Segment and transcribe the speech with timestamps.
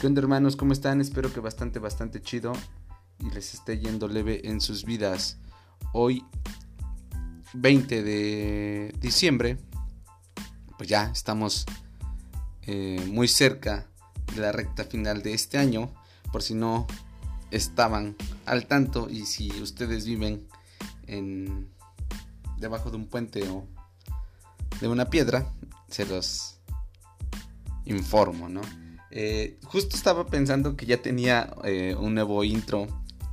[0.00, 0.56] ¿Qué onda hermanos?
[0.56, 1.00] ¿Cómo están?
[1.00, 2.52] Espero que bastante, bastante chido
[3.18, 5.38] y les esté yendo leve en sus vidas.
[5.94, 6.22] Hoy,
[7.54, 9.56] 20 de diciembre,
[10.76, 11.64] pues ya estamos
[12.62, 13.86] eh, muy cerca
[14.34, 15.90] de la recta final de este año.
[16.30, 16.86] Por si no
[17.50, 20.46] estaban al tanto y si ustedes viven
[21.06, 21.70] en
[22.58, 23.66] debajo de un puente o
[24.78, 25.50] de una piedra,
[25.88, 26.60] se los
[27.86, 28.60] informo, ¿no?
[29.18, 32.86] Eh, justo estaba pensando que ya tenía eh, un nuevo intro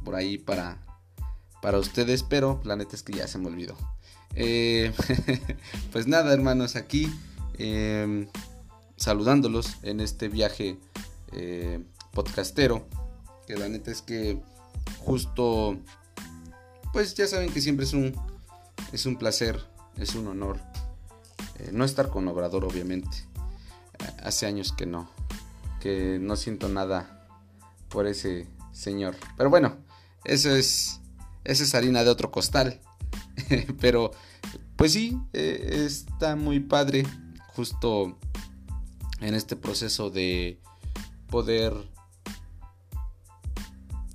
[0.05, 0.77] por ahí para,
[1.61, 3.75] para ustedes, pero la neta es que ya se me olvidó.
[4.33, 4.93] Eh,
[5.91, 7.11] pues nada, hermanos, aquí
[7.57, 8.29] em,
[8.95, 10.77] saludándolos en este viaje
[12.13, 12.87] podcastero.
[13.45, 14.39] Que la neta es que
[14.99, 15.77] justo,
[16.93, 18.15] pues ya saben que siempre es un,
[18.93, 19.59] es un placer,
[19.97, 20.61] es un honor
[21.71, 23.25] no estar con Obrador, obviamente.
[24.21, 25.09] Hace años que no,
[25.83, 27.27] que no siento nada
[27.89, 29.17] por ese señor.
[29.35, 29.75] Pero bueno,
[30.23, 31.01] eso es,
[31.43, 32.79] esa es harina de otro costal.
[33.81, 34.11] Pero,
[34.77, 37.05] pues sí, eh, está muy padre
[37.53, 38.17] justo
[39.19, 40.61] en este proceso de
[41.29, 41.73] poder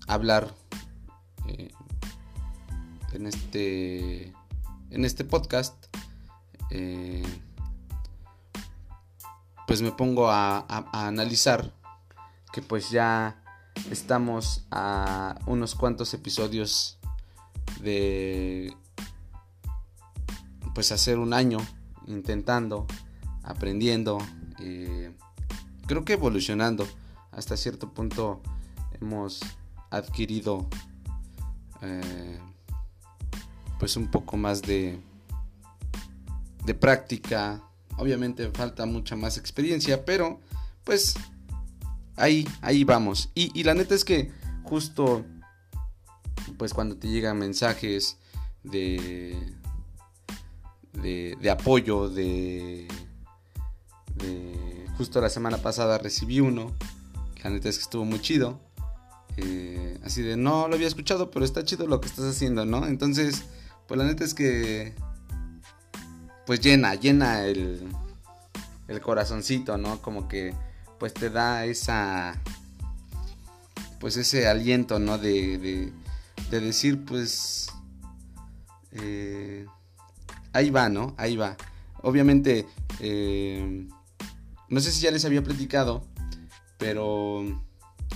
[0.07, 0.55] hablar
[1.49, 1.71] eh,
[3.13, 4.33] en este
[4.91, 5.85] en este podcast
[6.71, 7.23] eh,
[9.69, 11.75] pues me pongo a, analizar
[12.55, 13.39] que pues ya
[13.91, 16.99] estamos a unos cuantos episodios
[17.83, 18.75] de
[20.75, 21.59] pues hacer un año
[22.07, 22.87] intentando,
[23.43, 24.17] aprendiendo,
[24.59, 25.15] eh,
[25.87, 26.89] creo que evolucionando.
[27.31, 28.41] Hasta cierto punto
[28.99, 29.41] hemos
[29.91, 30.67] adquirido
[31.83, 32.41] eh,
[33.79, 34.99] pues un poco más de,
[36.65, 37.68] de práctica,
[37.99, 40.41] Obviamente falta mucha más experiencia, pero
[40.85, 41.15] pues
[42.17, 43.31] ahí, ahí vamos.
[43.35, 44.31] Y, la neta es que
[44.63, 45.25] justo
[46.57, 48.17] pues cuando te llegan mensajes
[48.63, 49.37] de,
[50.93, 52.89] de, apoyo, de,
[54.17, 56.75] de, Justo la semana pasada recibí uno,
[57.45, 58.61] la neta es que estuvo muy chido.
[59.37, 62.87] Eh, así de, no lo había escuchado, pero está chido lo que estás haciendo, ¿no?
[62.87, 63.45] Entonces,
[63.87, 64.95] pues la neta es que
[66.49, 67.87] pues llena, llena el,
[68.89, 70.01] el corazoncito, ¿no?
[70.01, 70.55] Como que
[70.99, 72.41] pues te da esa,
[74.01, 75.19] pues ese aliento, ¿no?
[75.19, 75.93] De, de,
[76.51, 77.67] de decir, pues,
[78.93, 79.67] eh,
[80.55, 81.15] ahí va, ¿no?
[81.19, 81.59] Ahí va.
[82.01, 82.67] Obviamente,
[83.01, 83.87] eh,
[84.71, 86.03] no sé si ya les había platicado,
[86.79, 87.45] pero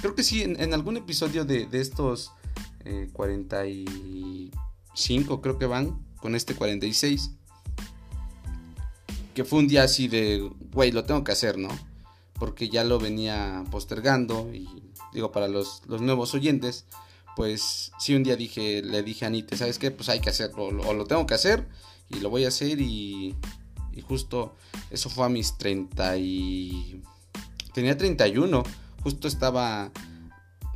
[0.00, 2.32] creo que sí, en, algún episodio de, de estos
[3.12, 7.32] 45, eh, creo que van, con este 46
[9.34, 11.68] que fue un día así de, güey, lo tengo que hacer, ¿no?
[12.34, 14.68] Porque ya lo venía postergando y
[15.12, 16.86] digo, para los, nuevos oyentes,
[17.36, 19.90] pues sí un día dije, le dije a Anite, ¿sabes qué?
[19.90, 21.66] Pues hay que hacerlo, o lo tengo que hacer
[22.08, 23.34] y lo voy a hacer y,
[23.92, 24.54] y justo
[24.90, 27.02] eso fue a mis 30 y...
[27.72, 28.62] Tenía 31,
[29.02, 29.90] justo estaba,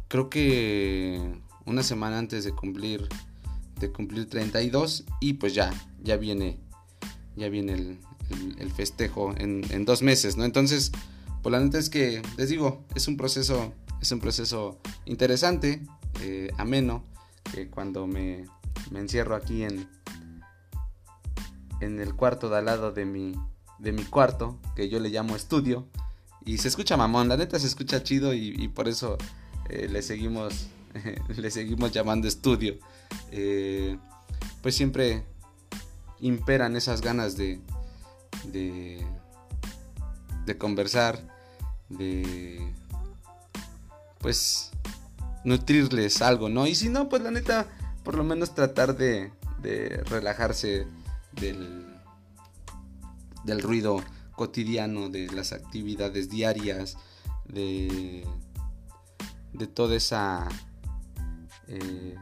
[0.09, 1.21] creo que
[1.67, 3.07] una semana antes de cumplir,
[3.79, 6.59] de cumplir 32 y pues ya, ya viene,
[7.37, 7.99] ya viene el,
[8.59, 10.45] el, festejo en, dos meses, ¿no?
[10.45, 10.93] Entonces,
[11.43, 15.83] pues la neta es que, les digo, es un proceso, es un proceso interesante,
[16.21, 17.05] eh, ameno,
[17.53, 18.45] que cuando me,
[18.95, 19.89] encierro aquí en,
[21.81, 23.35] en el cuarto de al lado de mi,
[23.79, 25.87] de mi cuarto, que yo le llamo estudio,
[26.45, 29.19] y se escucha mamón, la neta se escucha chido y, por eso
[29.69, 30.69] eh, le seguimos
[31.37, 32.79] le seguimos llamando estudio.
[33.31, 33.99] Eh,
[34.63, 35.25] pues siempre
[36.21, 37.61] imperan esas ganas de,
[38.45, 39.07] de,
[40.45, 41.21] de conversar,
[41.89, 42.73] de
[44.19, 44.71] pues
[45.45, 46.67] nutrirles algo, ¿no?
[46.67, 47.69] Y si no, pues la neta,
[48.03, 49.33] por lo menos tratar de,
[49.63, 50.87] de relajarse
[51.33, 51.87] del,
[53.45, 54.03] del ruido
[54.33, 56.97] cotidiano, de las actividades diarias,
[57.47, 58.27] de,
[59.53, 60.49] de toda esa,
[61.69, 62.17] eh,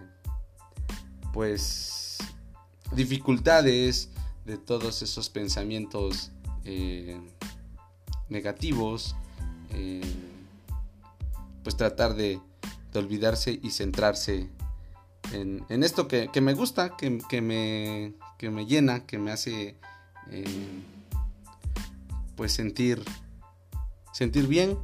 [1.32, 2.18] pues,
[2.94, 4.10] dificultades,
[4.44, 6.30] de todos esos pensamientos
[6.64, 7.20] eh,
[8.28, 9.16] negativos,
[9.70, 10.02] eh,
[11.62, 12.40] pues tratar de,
[12.94, 14.48] olvidarse y centrarse
[15.32, 19.76] en, esto que, me gusta, que, me, que, me, llena, que me hace
[20.30, 20.82] eh,
[22.36, 23.02] pues sentir,
[24.12, 24.78] sentir bien.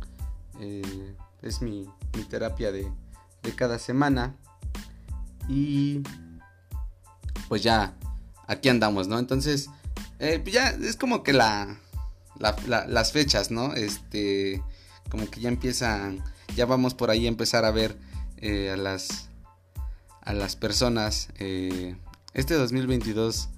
[1.40, 1.86] es mi,
[2.28, 2.90] terapia de,
[3.44, 4.34] de cada semana.
[5.48, 6.02] Y
[7.48, 7.94] pues ya
[8.50, 9.18] aquí andamos, ¿no?
[9.18, 9.70] Entonces,
[10.18, 11.78] eh, pues ya es como que la,
[12.38, 13.74] las fechas, ¿no?
[13.74, 14.62] Este,
[15.10, 16.22] como que ya empiezan,
[16.56, 17.96] ya vamos por ahí a empezar a ver
[18.42, 19.28] a las
[20.22, 21.28] a las personas.
[22.34, 23.48] este 2022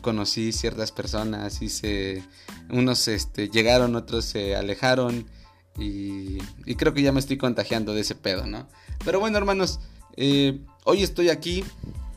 [0.00, 2.22] conocí ciertas personas, hice
[2.70, 5.26] unos este, llegaron, otros se alejaron
[5.78, 6.38] y,
[6.76, 8.68] creo que ya me estoy contagiando de ese pedo, ¿no?
[9.04, 9.80] Pero bueno, hermanos,
[10.16, 11.64] eh, hoy estoy aquí,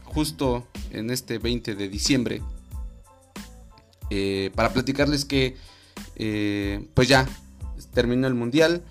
[0.09, 2.41] justo en este 20 de diciembre,
[4.09, 5.55] eh, para platicarles que,
[6.15, 7.27] eh, pues ya,
[7.93, 8.83] terminó el mundial.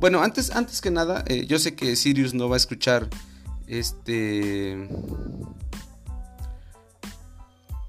[0.00, 3.08] Bueno, antes, antes que nada, yo sé que Sirius no va a escuchar
[3.68, 4.88] este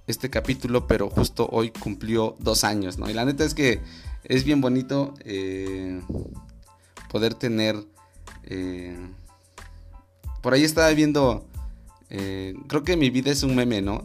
[0.07, 3.09] este capítulo, pero justo hoy cumplió dos años, ¿no?
[3.09, 3.81] Y la neta es que
[4.23, 6.01] es bien bonito eh,
[7.09, 7.77] poder tener...
[8.43, 8.97] Eh,
[10.41, 11.45] por ahí estaba viendo...
[12.15, 14.03] Eh, creo que mi vida es un meme, ¿no?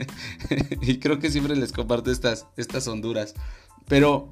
[0.80, 3.34] y creo que siempre les comparto estas, estas honduras.
[3.88, 4.30] Pero...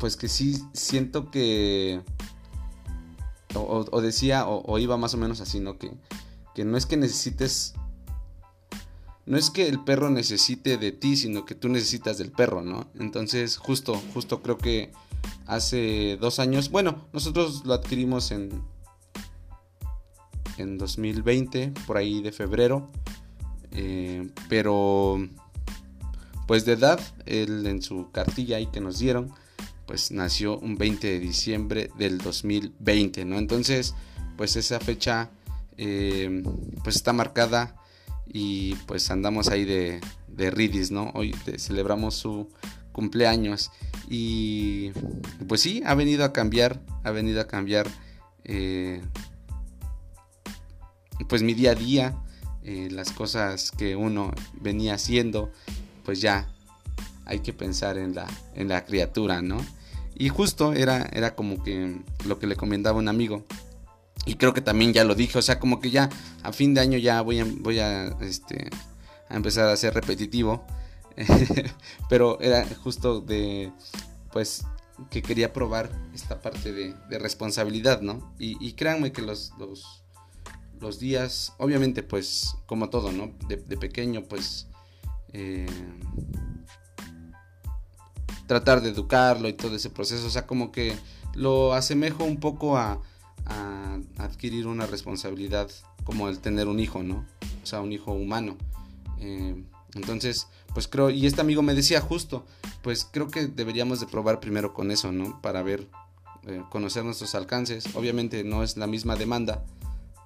[0.00, 2.00] pues que sí siento que...
[3.54, 5.76] O, decía, o, o, iba más o menos así, ¿no?
[5.76, 5.90] Que,
[6.54, 7.74] que no es que necesites
[9.30, 12.88] no es que el perro necesite de ti, sino que tú necesitas del perro, ¿no?
[12.98, 14.90] Entonces, justo, justo creo que
[15.46, 18.50] hace dos años, bueno, nosotros lo adquirimos en,
[20.60, 22.90] en 2020, por ahí de febrero,
[23.72, 25.18] eh, pero
[26.46, 29.32] pues de edad, él en su cartilla ahí que nos dieron,
[29.86, 33.38] pues nació un 20 de diciembre del 2020, ¿no?
[33.38, 33.94] Entonces,
[34.36, 35.30] pues esa fecha,
[35.76, 36.42] eh,
[36.82, 37.76] pues está marcada
[38.26, 41.10] y pues andamos ahí de, de ridis, ¿no?
[41.14, 42.48] Hoy celebramos su
[42.92, 43.70] cumpleaños
[44.08, 44.90] y
[45.48, 47.86] pues sí, ha venido a cambiar, ha venido a cambiar
[48.44, 49.00] eh,
[51.28, 52.16] pues mi día a día,
[52.64, 55.50] eh, las cosas que uno venía haciendo,
[56.04, 56.48] pues ya
[57.24, 59.58] hay que pensar en la, en la criatura, ¿no?
[60.14, 63.44] Y justo era, era como que lo que le comentaba un amigo,
[64.26, 66.10] y creo que también ya lo dije, o sea, como que ya
[66.42, 68.68] a fin de año ya voy a, voy a, este,
[69.28, 70.64] a empezar a ser repetitivo.
[72.08, 73.72] Pero era justo de,
[74.32, 74.64] pues,
[75.10, 78.34] que quería probar esta parte de, responsabilidad, ¿no?
[78.38, 80.04] Y, créanme que los, los,
[80.80, 83.32] los, días, obviamente, pues, como todo, ¿no?
[83.48, 84.66] De, pequeño, pues,
[85.32, 85.66] eh,
[88.46, 90.96] tratar de educarlo y todo ese proceso, o sea, como que
[91.34, 93.00] lo asemejo un poco a
[93.46, 95.70] a adquirir una responsabilidad
[96.04, 97.26] como el tener un hijo, ¿no?
[97.62, 98.56] O sea, un hijo humano.
[99.18, 99.62] Eh,
[99.94, 102.46] entonces, pues creo, y este amigo me decía justo,
[102.82, 105.40] pues creo que deberíamos de probar primero con eso, ¿no?
[105.42, 105.88] Para ver,
[106.46, 107.94] eh, conocer nuestros alcances.
[107.94, 109.64] Obviamente no es la misma demanda,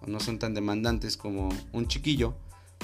[0.06, 2.34] no son tan demandantes como un chiquillo,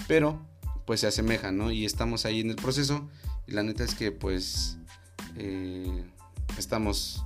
[0.07, 0.41] pero
[0.87, 1.71] pues se asemejan, ¿no?
[1.71, 3.09] Y estamos ahí en el proceso,
[3.47, 4.79] y la neta es que pues
[5.37, 6.05] eh,
[6.59, 7.25] estamos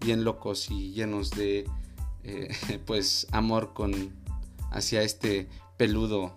[0.00, 1.66] bien locos y llenos de
[2.24, 3.92] eh, pues amor con
[4.70, 6.32] hacia este peludo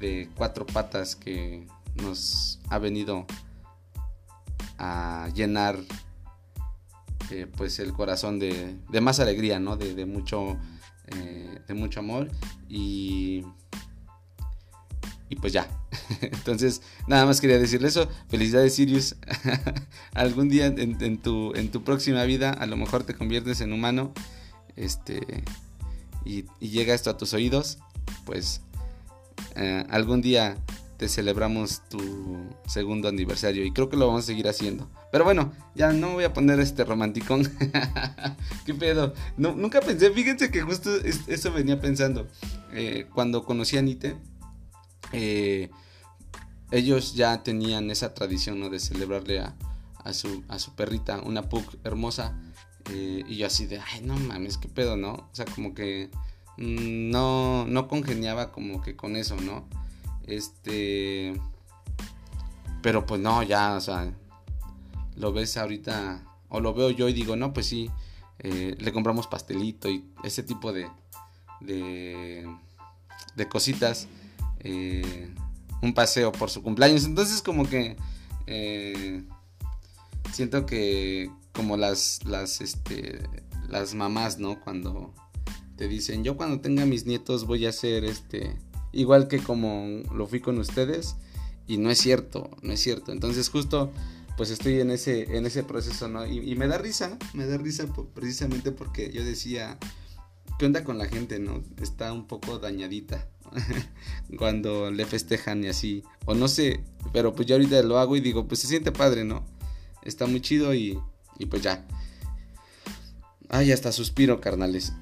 [0.00, 3.26] de cuatro patas que nos ha venido
[4.78, 5.78] a llenar
[7.30, 10.58] eh, pues el corazón de, de, más alegría no de mucho
[11.08, 12.30] eh, de mucho amor
[12.68, 13.44] y
[15.28, 15.68] y pues ya.
[16.20, 18.08] Entonces nada más quería decirle eso.
[18.28, 19.16] Felicidades Sirius.
[20.14, 24.12] Algún día en, tu en tu próxima vida a lo mejor te conviertes en humano
[24.76, 25.44] este,
[26.24, 27.78] y, llega esto a tus oídos,
[28.24, 28.60] pues
[29.54, 30.58] eh, algún día
[30.96, 34.90] te celebramos tu segundo aniversario y creo que lo vamos a seguir haciendo.
[35.12, 37.50] Pero bueno, ya no voy a poner este romanticón.
[38.66, 39.14] ¿Qué pedo?
[39.36, 40.90] nunca pensé, fíjense que justo
[41.26, 42.26] eso venía pensando.
[42.72, 44.16] Eh, cuando conocí a Nite,
[45.12, 45.70] eh,
[46.70, 49.54] ellos ya tenían esa tradición de celebrarle a,
[50.02, 52.38] a, su, a su perrita, una pug hermosa.
[52.90, 55.12] Eh, y yo así de, ay, no mames, qué pedo, ¿no?
[55.12, 56.10] O sea, como que
[56.56, 59.68] mm, no, no congeniaba como que con eso, ¿no?
[60.26, 61.40] Este...
[62.82, 64.12] Pero pues no, ya, o sea,
[65.16, 67.90] lo ves ahorita, o lo veo yo y digo, no, pues sí,
[68.38, 70.88] eh, le compramos pastelito y ese tipo de,
[71.60, 72.46] de,
[73.48, 74.06] cositas,
[74.60, 75.34] eh,
[75.82, 77.04] un paseo por su cumpleaños.
[77.04, 77.96] Entonces como que
[80.32, 83.20] siento que, como las, las, este,
[83.68, 84.60] las mamás, ¿no?
[84.60, 85.14] Cuando
[85.76, 88.56] te dicen, yo cuando tenga mis nietos voy a ser, este,
[88.96, 91.16] igual que como lo fui con ustedes.
[91.68, 93.12] Y no es cierto, no es cierto.
[93.12, 93.92] Entonces justo,
[94.36, 96.26] pues estoy en ese, en ese proceso, ¿no?
[96.26, 99.78] Y, me da risa, me da risa precisamente porque yo decía,
[100.58, 101.62] ¿qué onda con la gente, no?
[101.82, 103.28] Está un poco dañadita
[104.38, 106.04] cuando le festejan y así.
[106.24, 109.24] O no sé, pero pues yo ahorita lo hago y digo, pues se siente padre,
[109.24, 109.44] ¿no?
[110.02, 111.00] Está muy chido y,
[111.38, 111.84] y pues ya.
[113.48, 114.92] Ay, hasta suspiro, carnales.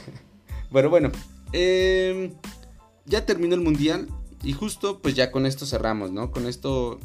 [0.70, 1.12] bueno, bueno.
[1.52, 2.32] Em,
[3.06, 4.08] ya terminó el mundial.
[4.42, 6.32] Y justo, pues ya con esto cerramos, ¿no?
[6.32, 6.98] Con esto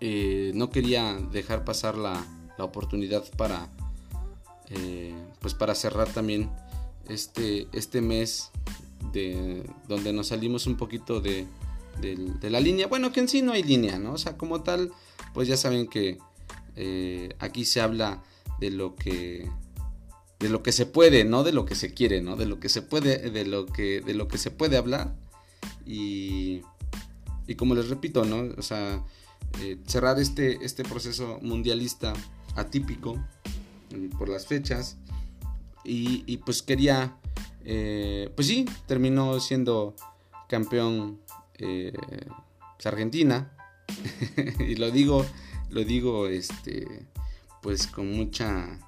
[0.00, 2.24] eh, no quería dejar pasar la,
[2.58, 3.70] oportunidad para,
[4.68, 6.50] eh, pues para cerrar también
[7.08, 8.50] este, este mes
[9.14, 11.46] de donde nos salimos un poquito de,
[12.00, 12.86] de, la línea.
[12.86, 14.12] Bueno, que en sí no hay línea, ¿no?
[14.12, 14.92] O sea, como tal,
[15.32, 16.18] pues ya saben que
[16.76, 18.22] eh, aquí se habla
[18.58, 19.50] de lo que
[20.40, 22.34] de lo que se puede, no de lo que se quiere, ¿no?
[22.36, 25.14] De lo que se puede, de lo que, de lo que se puede hablar.
[25.86, 26.62] Y,
[27.46, 28.52] y como les repito, ¿no?
[28.56, 29.04] O sea,
[29.60, 32.12] eh, cerrar este, este proceso mundialista
[32.56, 33.16] atípico
[33.94, 34.96] mm, por las fechas.
[35.82, 37.16] Y, pues quería,
[37.64, 39.96] eh, pues sí, terminó siendo
[40.48, 41.20] campeón
[41.58, 41.92] eh,
[42.84, 43.50] Argentina.
[44.60, 45.26] y lo digo,
[45.70, 46.86] lo digo, este,
[47.62, 48.78] pues con mucha,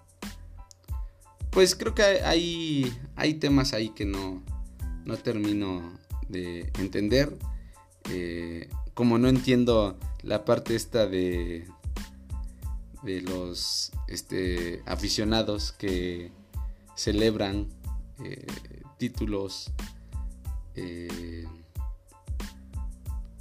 [1.52, 4.42] pues creo que hay, hay temas ahí que no,
[5.04, 5.96] no termino
[6.28, 7.38] de entender.
[8.94, 11.66] como no entiendo la parte esta de
[13.02, 16.30] de los este, aficionados que
[16.96, 17.68] celebran
[18.24, 18.46] eh,
[18.98, 19.72] títulos
[20.76, 21.46] eh,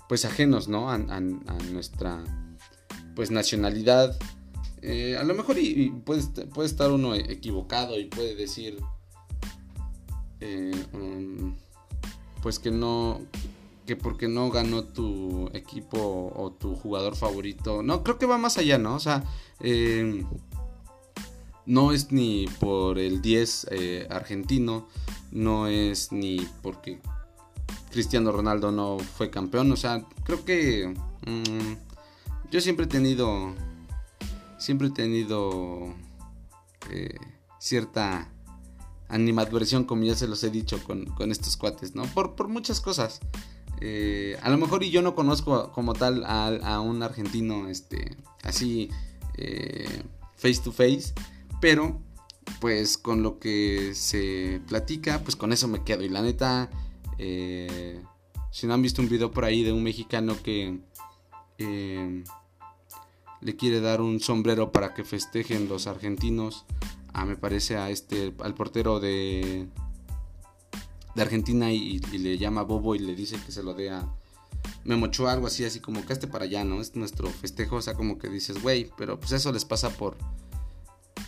[0.09, 0.89] pues ajenos ¿no?
[0.89, 2.23] a, nuestra
[3.15, 4.17] pues nacionalidad
[4.81, 8.79] eh, a lo mejor y, puede, puede, estar uno equivocado y puede decir
[10.93, 11.55] um,
[12.41, 13.21] pues que no
[13.85, 17.83] que porque no ganó tu equipo o tu jugador favorito.
[17.83, 18.95] No, creo que va más allá, ¿no?
[18.95, 19.23] O sea,
[19.59, 20.23] eh,
[21.65, 24.87] no es ni por el 10 eh, argentino,
[25.31, 26.99] no es ni porque
[27.91, 29.71] Cristiano Ronaldo no fue campeón.
[29.71, 30.93] O sea, creo que
[31.25, 33.53] mm, yo siempre he tenido,
[34.61, 35.93] siempre he tenido
[36.89, 37.17] eh,
[37.59, 38.31] cierta
[39.09, 42.03] animadversión, como ya se los he dicho con, estos cuates, ¿no?
[42.03, 43.19] Por, por muchas cosas.
[43.81, 48.89] Eh, a lo mejor y yo no conozco como tal a, un argentino este, así
[49.37, 50.03] eh,
[50.35, 51.13] face to face,
[51.59, 51.99] pero
[52.59, 56.03] pues con lo que se platica, pues con eso me quedo.
[56.03, 56.69] Y la neta,
[57.17, 58.01] eh,
[58.51, 60.79] si no han visto un video por ahí de un mexicano que
[63.41, 66.65] le quiere dar un sombrero para que festejen los argentinos,
[67.13, 69.67] a, me parece a este, al portero de
[71.15, 74.07] de Argentina y, le llama Bobo y le dice que se lo dé a
[74.83, 76.81] Memo algo así, así como que este para allá, ¿no?
[76.81, 80.17] Es nuestro festejo, o sea, como que dices, güey, pero pues eso les pasa por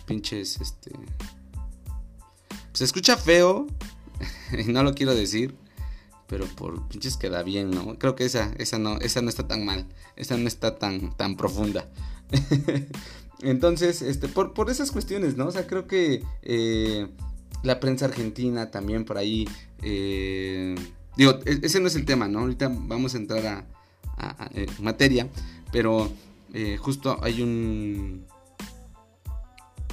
[0.06, 0.90] pinches, este...
[0.90, 3.66] Pues se escucha feo,
[4.58, 5.54] y no lo quiero decir,
[6.34, 7.96] pero por pinches queda bien, ¿no?
[7.96, 9.86] Creo que esa, esa no, esa no está tan mal,
[10.16, 11.88] esa no está tan, tan profunda.
[13.40, 15.46] Entonces, este, por, por esas cuestiones, ¿no?
[15.46, 17.06] O sea, creo que eh,
[17.62, 19.48] la prensa argentina también por ahí.
[19.80, 20.74] Eh,
[21.16, 22.40] digo, e-, ese no es el tema, ¿no?
[22.40, 23.46] Ahorita vamos a entrar
[24.18, 25.28] a, eh, materia,
[25.70, 26.10] pero
[26.80, 28.26] justo hay un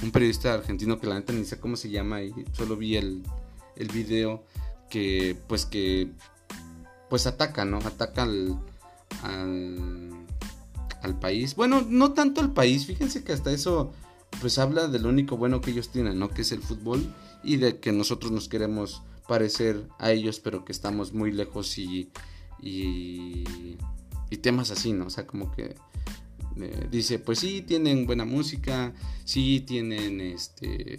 [0.02, 3.22] un periodista argentino que la neta ni sé cómo se llama y solo vi el,
[3.76, 4.42] el video
[4.92, 6.10] que pues que
[7.08, 7.78] pues ataca, ¿no?
[7.78, 8.58] Ataca al,
[9.22, 11.54] al, país.
[11.54, 13.92] Bueno, no tanto al país, fíjense que hasta eso
[14.40, 16.28] pues habla de lo único bueno que ellos tienen, ¿no?
[16.28, 17.10] Que es el fútbol
[17.42, 22.10] y de que nosotros nos queremos parecer a ellos, pero que estamos muy lejos y,
[22.60, 23.44] y,
[24.42, 25.06] temas así, ¿no?
[25.06, 25.74] O sea, como que
[26.56, 28.92] eh, dice, pues sí, tienen buena música,
[29.24, 30.98] sí, tienen este,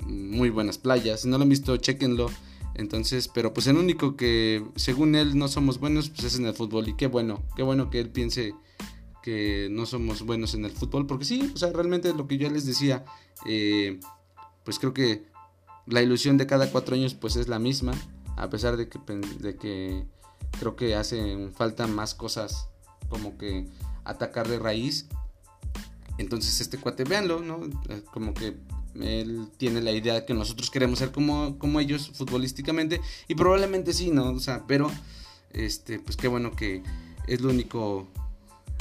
[0.00, 2.28] muy buenas playas, si no lo han visto, chequenlo.
[2.74, 6.54] Entonces, pero pues el único que según él no somos buenos, pues es en el
[6.54, 6.88] fútbol.
[6.88, 8.54] Y qué bueno, qué bueno que él piense
[9.22, 12.48] que no somos buenos en el fútbol, porque sí, o sea, realmente lo que yo
[12.50, 13.04] les decía,
[13.46, 14.00] eh,
[14.64, 15.26] pues creo que
[15.86, 17.92] la ilusión de cada cuatro años pues es la misma,
[18.36, 18.98] a pesar de que,
[19.40, 20.06] de que
[20.58, 22.68] creo que hacen falta más cosas
[23.08, 23.66] como que
[24.04, 25.08] atacar de raíz.
[26.18, 27.60] Entonces este cuate, véanlo, ¿no?
[27.88, 28.56] Eh, como que
[29.00, 34.10] él tiene la idea que nosotros queremos ser como, como ellos futbolísticamente y probablemente sí,
[34.10, 34.30] ¿no?
[34.30, 34.90] O sea, pero
[35.52, 36.82] este, pues qué bueno que
[37.26, 38.08] es lo único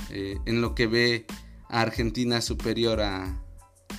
[0.10, 1.26] eh, en lo que ve
[1.68, 3.42] a Argentina superior a,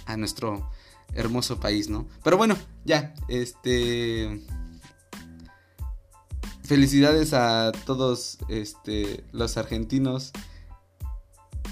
[0.06, 0.68] a nuestro
[1.14, 2.06] hermoso país, ¿no?
[2.22, 4.40] Pero bueno, ya, este...
[6.62, 10.30] Felicidades a todos este, los argentinos,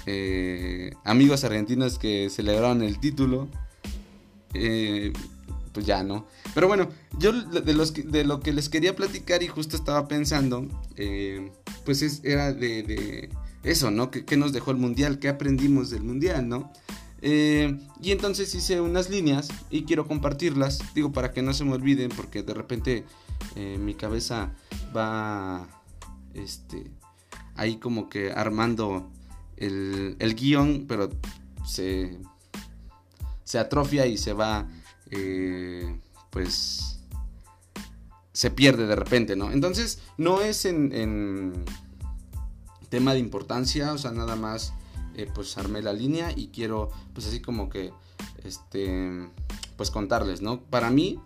[0.06, 3.46] eh, amigos argentinos que celebraron el título.
[4.54, 5.12] Eh,
[5.78, 6.26] pues ya, ¿no?
[6.54, 6.88] Pero bueno,
[7.18, 11.52] yo de, los de lo que les quería platicar y justo estaba pensando, eh,
[11.84, 13.30] pues era de,
[13.62, 14.10] eso, ¿no?
[14.10, 15.18] ¿Qué, nos dejó el mundial?
[15.18, 16.72] ¿Qué aprendimos del mundial, ¿no?
[17.22, 21.74] Eh, y entonces hice unas líneas y quiero compartirlas, digo, para que no se me
[21.74, 23.04] olviden, porque de repente
[23.56, 24.52] eh, mi cabeza
[24.96, 25.68] va,
[26.34, 26.90] este,
[27.54, 29.10] ahí como que armando
[29.56, 31.10] el, el guion, pero
[31.66, 32.18] se,
[33.48, 34.68] se atrofia y se va,
[35.10, 36.98] eh, pues,
[38.30, 39.50] se pierde de repente, ¿no?
[39.50, 41.64] Entonces, no es en,
[42.90, 44.74] tema de importancia, o sea, nada más
[45.14, 47.90] eh, pues armé la línea y quiero pues así como que
[48.44, 49.30] este
[49.78, 50.60] pues contarles, ¿no?
[50.60, 51.18] Para mí,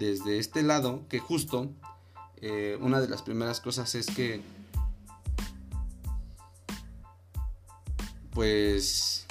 [0.00, 1.70] desde este lado, que justo
[2.38, 4.40] eh, una de las primeras cosas es que
[8.32, 9.24] pues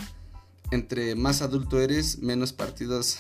[0.74, 3.20] entre más adulto eres, menos partidos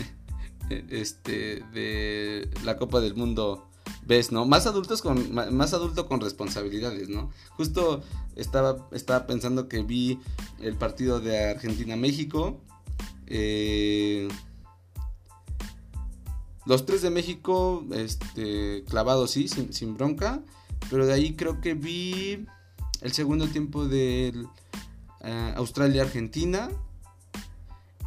[0.70, 3.66] este de la Copa del Mundo
[4.06, 4.46] ves, ¿no?
[4.46, 7.30] Más adultos con más adulto con responsabilidades, ¿no?
[7.50, 8.02] Justo
[8.36, 10.20] estaba, estaba pensando que vi
[10.60, 12.60] el partido de Argentina-México.
[13.26, 14.28] Eh,
[16.64, 20.42] los tres de México, este, clavados, sí, sin, bronca.
[20.90, 22.46] Pero de ahí creo que vi
[23.00, 24.32] el segundo tiempo de
[25.20, 26.70] eh, Australia-Argentina.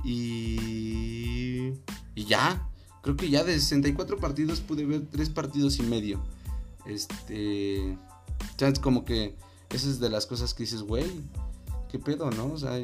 [0.04, 1.74] Y,
[2.16, 2.68] y ya,
[3.04, 6.22] creo que ya de 64 partidos pude ver 3 partidos y medio.
[6.86, 7.98] Este.
[8.82, 9.36] Como que.
[9.70, 11.06] Esa es de las cosas que dices, güey.
[11.90, 12.48] ¿Qué pedo, no?
[12.48, 12.78] O sea,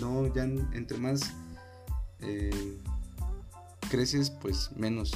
[0.00, 1.20] no, ya entre más
[2.20, 2.78] eh,
[3.90, 5.12] creces, pues menos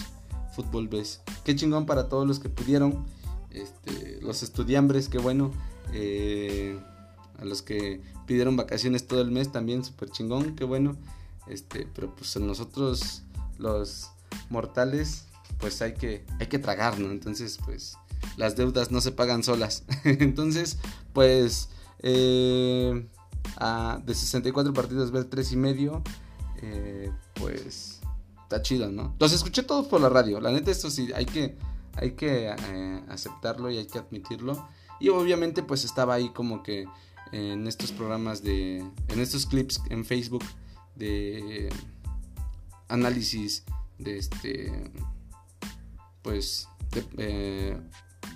[0.54, 1.20] fútbol ves.
[1.44, 3.04] Qué chingón para todos los que pudieron.
[3.50, 5.52] Este, los estudiambres, qué bueno.
[5.92, 6.78] Eh,
[7.38, 10.96] a los que pidieron vacaciones todo el mes también, súper chingón, qué bueno.
[11.46, 13.22] Este, pero pues nosotros
[13.58, 14.10] los
[14.50, 15.26] mortales,
[15.58, 17.10] pues hay que, hay que tragar, ¿no?
[17.10, 17.96] Entonces, pues
[18.36, 19.84] las deudas no se pagan solas.
[20.04, 20.78] Entonces,
[21.12, 21.68] pues
[22.00, 23.06] eh,
[24.04, 26.02] de 64 partidos ver 3 y medio,
[26.62, 28.00] eh, pues
[28.42, 29.14] está chido, ¿no?
[29.18, 31.56] Los escuché todos por la radio, la neta esto sí, hay que,
[31.96, 34.68] hay que eh, aceptarlo y hay que admitirlo.
[35.00, 36.86] Y obviamente pues estaba ahí como que
[37.34, 40.44] en estos programas de, en estos clips en Facebook
[40.94, 41.68] de
[42.88, 43.64] análisis
[43.98, 44.92] de este
[46.22, 46.68] pues
[47.18, 47.76] eh,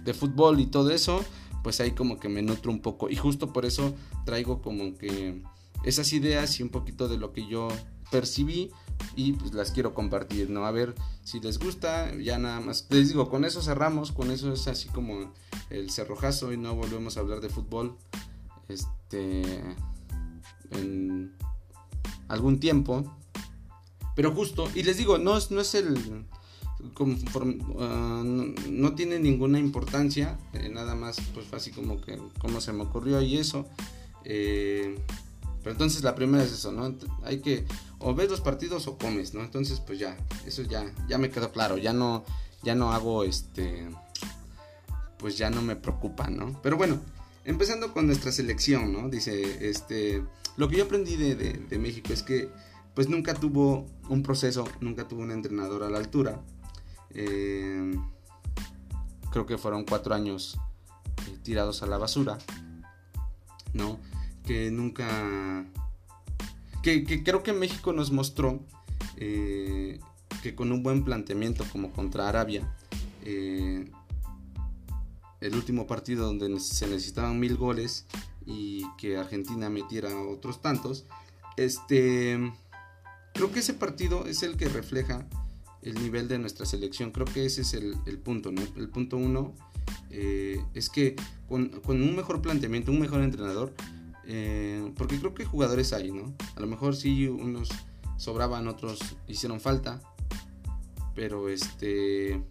[0.05, 1.25] de, fútbol y todo eso
[1.63, 5.43] pues ahí como que me nutro un poco y justo por eso traigo como que
[5.85, 7.69] esas ideas y un poquito de lo que yo
[8.11, 8.73] percibí
[9.15, 10.67] y pues las quiero compartir, ¿no?
[10.67, 12.87] A ver si les gusta, ya nada más.
[12.91, 15.33] Les digo, con eso cerramos, con eso es así como
[15.71, 17.97] el cerrojazo y no volvemos a hablar de fútbol.
[18.69, 19.63] Este
[20.71, 21.33] en
[22.29, 23.17] algún tiempo.
[24.15, 26.27] Pero justo, y les digo, no es, no es el...
[27.81, 32.85] Ah, no, tiene ninguna importancia, eh, nada más pues así como que como se me
[32.85, 33.67] ocurrió y eso.
[34.25, 34.97] Eh,
[35.63, 36.95] pero entonces la primera es eso, ¿no?
[37.25, 37.65] Hay que
[37.99, 39.43] o ves los partidos o comes, ¿no?
[39.43, 42.25] Entonces pues ya, eso ya, ya me quedó claro, ya no,
[42.63, 43.89] ya no hago este,
[45.19, 46.61] pues ya no me preocupa, ¿no?
[46.63, 47.01] Pero bueno,
[47.49, 49.09] empezando con nuestra selección, ¿no?
[49.09, 50.23] Dice, este,
[50.59, 52.51] lo que yo aprendí de, de México es que
[52.95, 56.43] pues nunca tuvo un proceso, nunca tuvo un entrenador a la altura.
[57.11, 57.97] Eh,
[59.31, 60.59] creo que fueron cuatro años
[61.27, 62.37] eh, tirados a la basura,
[63.73, 63.99] ¿no?
[64.45, 65.65] Que nunca...
[66.83, 68.61] Que, creo que México nos mostró
[69.17, 70.01] eh,
[70.43, 72.75] que con un buen planteamiento como contra Arabia,
[75.41, 78.07] el último partido donde se necesitaban mil goles
[78.47, 81.07] y que Argentina metiera otros tantos,
[81.57, 82.39] este
[83.39, 85.25] Creo que ese partido es el que refleja
[85.83, 87.13] el nivel de nuestra selección.
[87.13, 88.63] Creo que ese es el, punto, ¿no?
[88.77, 89.55] El punto uno
[90.11, 91.15] eh, es que
[91.49, 93.73] con, un mejor planteamiento, un mejor entrenador,
[94.27, 96.35] eh, porque creo que jugadores hay, ¿no?
[96.57, 97.69] A lo mejor sí unos
[98.17, 98.99] sobraban, otros
[99.29, 100.01] hicieron falta,
[101.15, 102.43] pero este,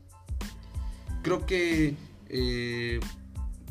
[1.22, 1.96] creo que
[2.30, 3.00] eh,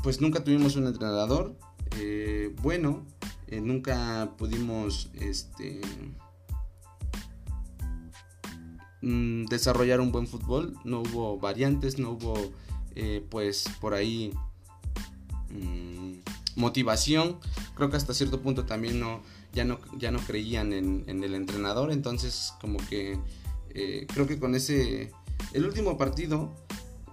[0.03, 1.57] pues nunca tuvimos un entrenador
[2.61, 3.07] bueno,
[3.51, 5.81] nunca pudimos, este,
[9.09, 10.75] Mm, desarrollar un buen fútbol.
[10.85, 12.35] No hubo variantes, no hubo
[12.97, 14.33] eh, pues por ahí
[15.51, 16.15] mm,
[16.57, 17.39] motivación.
[17.77, 21.93] Creo que hasta cierto punto también no, ya, no, ya no creían en, el entrenador.
[21.93, 23.17] Entonces como que
[23.71, 25.13] eh, creo que con ese...
[25.53, 26.53] El último partido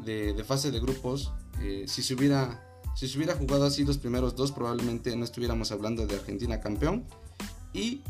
[0.04, 2.70] de, fase de grupos, eh, si se hubiera...
[2.96, 7.06] Si jugado así los primeros dos, probablemente no estuviéramos hablando de Argentina campeón.
[7.74, 8.04] Y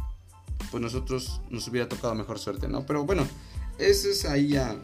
[0.71, 2.86] pues nosotros nos hubiera tocado mejor suerte, ¿no?
[2.86, 3.25] Pero bueno,
[3.77, 4.75] eso es ahí a,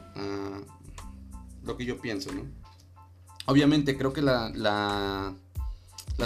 [1.64, 2.44] lo que yo pienso, ¿no?
[3.46, 5.36] Obviamente creo que la, la,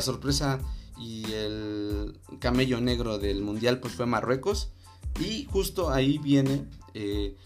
[0.01, 0.59] sorpresa
[0.99, 4.71] y el camello negro del mundial pues fue Marruecos
[5.19, 7.37] y justo ahí viene eh,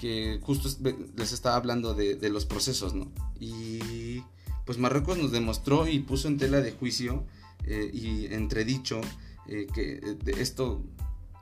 [0.00, 0.68] que justo
[1.16, 3.10] les estaba hablando de, los procesos, ¿no?
[3.38, 4.22] Y
[4.64, 7.24] pues Marruecos nos demostró y puso en tela de juicio
[7.64, 9.00] eh, y entredicho
[9.46, 10.82] eh, que de esto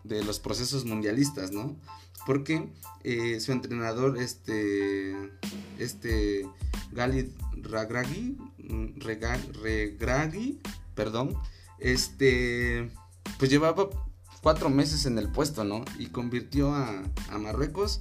[0.04, 1.76] de los procesos mundialistas, ¿no?
[2.26, 2.68] Porque
[3.38, 5.14] su entrenador, este,
[5.78, 6.46] este
[6.92, 7.26] Galid
[7.62, 8.36] Ragragi,
[8.96, 10.60] Regragi,
[10.94, 11.36] perdón,
[11.78, 12.90] este,
[13.38, 13.90] pues llevaba
[14.42, 15.84] cuatro meses en el puesto, ¿no?
[15.98, 17.02] Y convirtió a,
[17.38, 18.00] Marruecos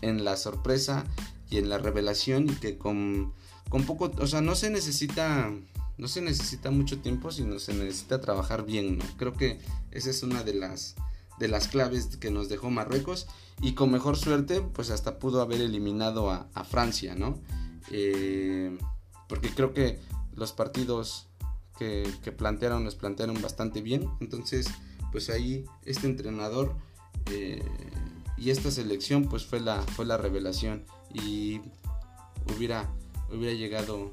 [0.00, 1.04] en la sorpresa
[1.50, 3.32] y en la revelación y que con,
[3.68, 5.50] con poco, o sea, no se necesita,
[5.98, 8.98] no se necesita mucho tiempo, sino se necesita trabajar bien.
[9.16, 10.96] Creo que esa es una de las,
[11.38, 13.26] de las claves que nos dejó Marruecos
[13.60, 17.38] y con mejor suerte, pues hasta pudo haber eliminado a, Francia, ¿no?
[17.90, 18.76] Eh,
[19.28, 20.00] porque creo que
[20.34, 21.28] los partidos
[21.78, 24.08] que, plantearon, nos plantearon bastante bien.
[24.20, 24.66] Entonces,
[25.12, 26.74] pues ahí este entrenador
[27.30, 27.62] eh,
[28.36, 31.60] y esta selección pues fue la, fue la revelación y
[32.56, 32.88] hubiera,
[33.30, 34.12] hubiera llegado,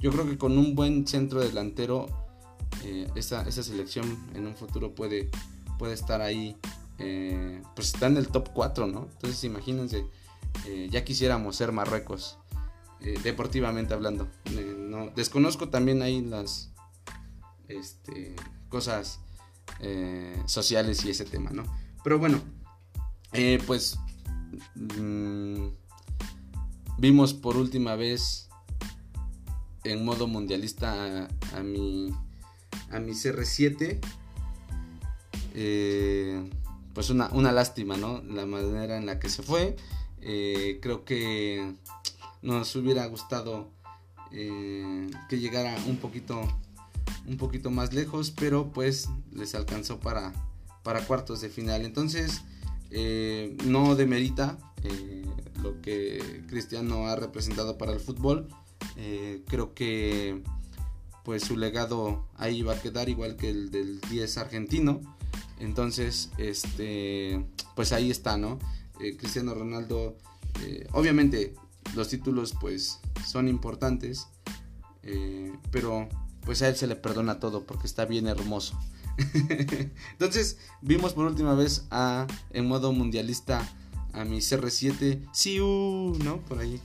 [0.00, 2.06] yo creo que con un buen centro delantero,
[2.84, 5.30] eh, esa, selección en un futuro puede,
[5.78, 6.56] puede estar ahí,
[6.98, 9.08] eh, pues está en el top 4, ¿no?
[9.12, 10.06] Entonces imagínense,
[10.90, 12.38] ya quisiéramos ser Marruecos.
[13.22, 14.26] deportivamente hablando.
[14.78, 16.72] no, desconozco también ahí las,
[17.68, 18.34] este,
[18.68, 19.20] cosas
[19.80, 21.64] eh, sociales y ese tema, ¿no?
[22.04, 22.40] Pero bueno,
[23.36, 23.98] eh, pues
[24.74, 25.68] mm,
[26.98, 28.48] vimos por última vez
[29.84, 32.12] en modo mundialista a, mi
[32.90, 34.00] a mi CR7
[35.54, 36.50] eh,
[36.94, 39.76] pues una, una, lástima no la manera en la que se fue.
[40.20, 41.74] Creo que
[42.42, 43.70] nos hubiera gustado
[44.30, 46.42] que llegara un poquito
[47.26, 50.32] un poquito más lejos, pero pues les alcanzó para,
[50.82, 51.84] para cuartos de final.
[51.84, 52.42] Entonces,
[52.90, 55.24] eh, no demerita eh,
[55.62, 58.48] lo que Cristiano ha representado para el fútbol.
[58.96, 60.42] Eh, creo que
[61.24, 65.00] pues su legado ahí va a quedar igual que el del 10 argentino.
[65.58, 67.44] Entonces, este,
[67.74, 68.58] pues ahí está, ¿no?
[69.18, 70.16] Cristiano Ronaldo,
[70.92, 71.54] obviamente
[71.94, 74.28] los títulos pues son importantes,
[75.70, 76.08] pero
[76.46, 78.78] pues a él se le perdona todo porque está bien hermoso.
[80.12, 83.66] Entonces, vimos por última vez a, en modo mundialista
[84.12, 86.40] a mi CR7, Siu, ¿no?
[86.42, 86.80] Por ahí,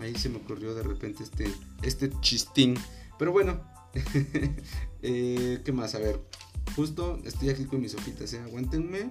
[0.00, 2.76] ahí se me ocurrió de repente este, este chistín.
[3.18, 3.60] Pero bueno,
[5.02, 5.94] eh, ¿qué más?
[5.94, 6.20] A ver,
[6.76, 8.40] justo estoy aquí con mis hojitas, ¿eh?
[8.40, 9.10] Aguántenme.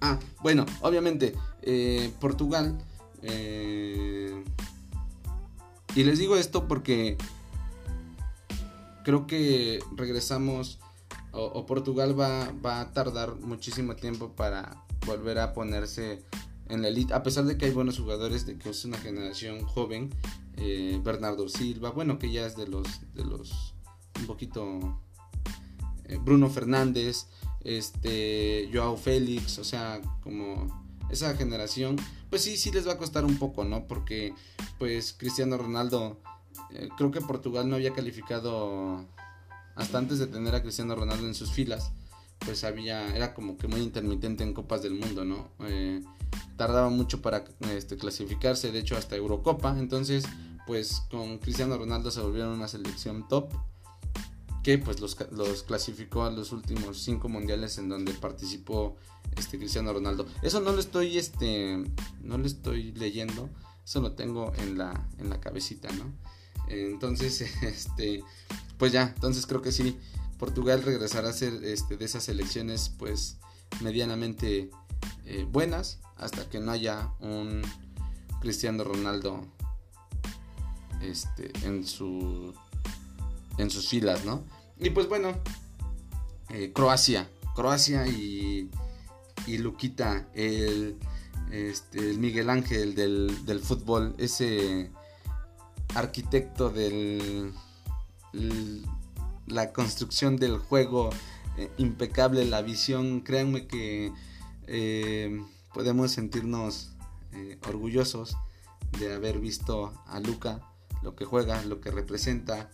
[0.00, 2.78] Ah, bueno, obviamente, eh, Portugal.
[3.22, 4.44] Eh,
[5.94, 7.16] y les digo esto porque
[9.08, 10.80] creo que regresamos
[11.32, 16.22] o, Portugal va, a tardar muchísimo tiempo para volver a ponerse
[16.68, 19.64] en la elite, a pesar de que hay buenos jugadores, de que es una generación
[19.64, 20.10] joven,
[20.58, 23.72] eh, Bernardo Silva, bueno, que ya es de los, de los,
[24.20, 25.00] un poquito,
[26.04, 27.28] eh, Bruno Fernández,
[27.64, 31.96] este, Joao Félix, o sea, como esa generación,
[32.28, 33.86] pues sí, sí les va a costar un poco, ¿no?
[33.86, 34.34] Porque
[34.78, 36.20] pues Cristiano Ronaldo,
[36.72, 39.04] eh, creo que Portugal no había calificado
[39.74, 41.92] hasta antes de tener a Cristiano Ronaldo en sus filas,
[42.40, 45.50] pues había, era como que muy intermitente en Copas del Mundo, ¿no?
[45.60, 46.02] Eh,
[46.56, 50.24] tardaba mucho para este, clasificarse, de hecho hasta Eurocopa, entonces
[50.66, 53.50] pues con Cristiano Ronaldo se volvieron una selección top
[54.62, 58.96] que pues los, los clasificó a los últimos cinco mundiales en donde participó
[59.36, 60.26] este Cristiano Ronaldo.
[60.42, 61.82] Eso no lo estoy este
[62.20, 63.48] no lo estoy leyendo,
[63.84, 66.12] eso lo tengo en la en la cabecita, ¿no?
[66.70, 68.22] Entonces, este
[68.78, 69.98] pues ya, entonces creo que sí
[70.38, 73.38] Portugal regresará a ser este de esas selecciones pues
[73.80, 74.70] medianamente
[75.24, 77.62] eh, buenas hasta que no haya un
[78.40, 79.46] Cristiano Ronaldo
[81.02, 82.54] este en su
[83.58, 84.44] en sus filas, ¿no?
[84.78, 85.36] Y pues bueno,
[86.50, 88.70] eh, Croacia, Croacia y
[89.48, 90.96] y Luquita, el,
[91.50, 94.90] este, el Miguel Ángel del, fútbol, ese
[95.94, 97.52] arquitecto del
[99.46, 101.10] la construcción del juego
[101.56, 104.12] eh, impecable, la visión, créanme que
[104.66, 106.92] eh, podemos sentirnos
[107.32, 108.36] eh, orgullosos
[108.98, 110.60] de haber visto a Luca,
[111.02, 112.70] lo que juega, lo que representa,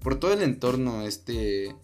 [0.00, 1.74] por todo el entorno este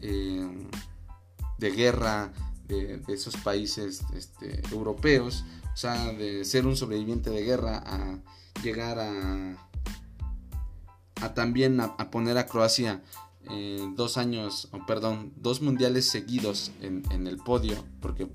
[0.00, 2.32] de guerra
[2.66, 8.18] de, esos países este, europeos, o sea, de ser un sobreviviente de guerra a
[8.62, 9.56] llegar a,
[11.20, 13.02] a también a, poner a Croacia
[13.50, 18.28] eh, dos años, o perdón, dos mundiales seguidos en, el podio, porque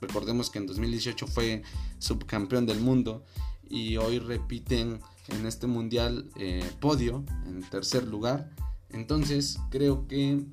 [0.00, 1.62] recordemos que en 2018 fue
[1.98, 3.24] subcampeón del mundo
[3.68, 8.50] y hoy repiten en este mundial eh, podio en tercer lugar.
[8.90, 10.44] Entonces creo que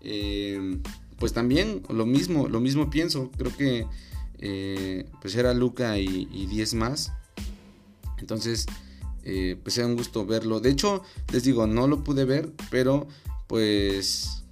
[0.00, 0.80] eh,
[1.18, 3.30] pues también lo mismo, lo mismo pienso.
[3.36, 3.86] Creo que
[5.22, 7.12] pues era Luca y 10 más.
[8.18, 8.66] Entonces
[9.28, 10.60] eh, pues era un gusto verlo.
[10.60, 11.02] De hecho,
[11.32, 13.08] les digo, no lo pude ver, pero
[13.48, 14.44] pues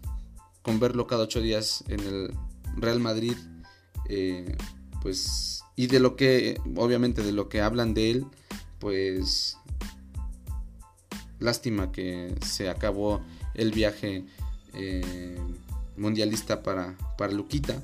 [0.62, 2.34] con verlo cada ocho días en el
[2.76, 3.36] Real Madrid,
[4.08, 4.56] eh,
[5.00, 8.26] pues y de lo que, obviamente de lo que hablan de él,
[8.80, 9.58] pues
[11.38, 13.22] lástima que se acabó
[13.54, 14.24] el viaje
[14.72, 15.38] eh,
[15.96, 17.80] mundialista para, para Luquita.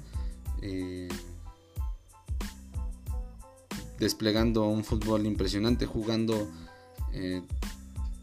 [4.00, 6.50] Desplegando un fútbol impresionante, jugando
[7.12, 7.42] eh,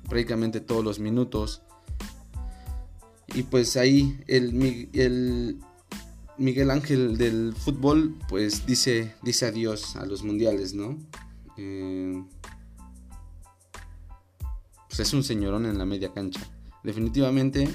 [0.09, 1.61] prácticamente todos los minutos.
[3.33, 5.59] Y pues ahí el, el,
[6.37, 10.97] Miguel Ángel del fútbol pues dice, dice adiós a los mundiales, ¿no?
[11.57, 12.23] Eh,
[14.87, 16.41] pues es un señorón en la media cancha.
[16.83, 17.69] Definitivamente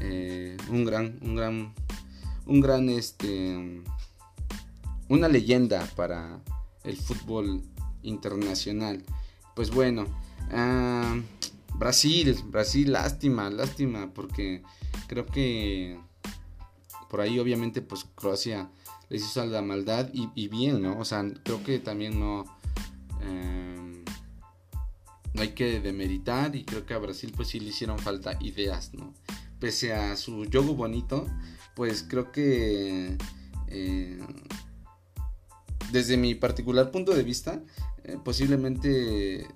[0.00, 1.74] eh, un gran, un gran,
[2.46, 3.82] un gran, este,
[5.08, 6.42] una leyenda para
[6.84, 7.62] el fútbol
[8.02, 9.04] internacional.
[9.54, 10.06] Pues bueno,
[10.52, 11.20] Ah,
[11.74, 14.62] Brasil, Brasil, lástima, lástima, porque
[15.06, 15.98] creo que
[17.08, 18.70] por ahí obviamente pues Croacia
[19.08, 20.98] les hizo la maldad y, bien, ¿no?
[20.98, 22.44] O sea, creo que también no,
[23.22, 24.04] em,
[25.34, 28.92] no hay que demeritar y creo que a Brasil pues sí le hicieron falta ideas,
[28.94, 29.14] ¿no?
[29.58, 31.26] Pese a su yogo bonito,
[31.74, 33.16] pues creo que
[33.68, 34.20] eh,
[35.92, 37.60] desde mi particular punto de vista,
[38.04, 39.46] eh, posiblemente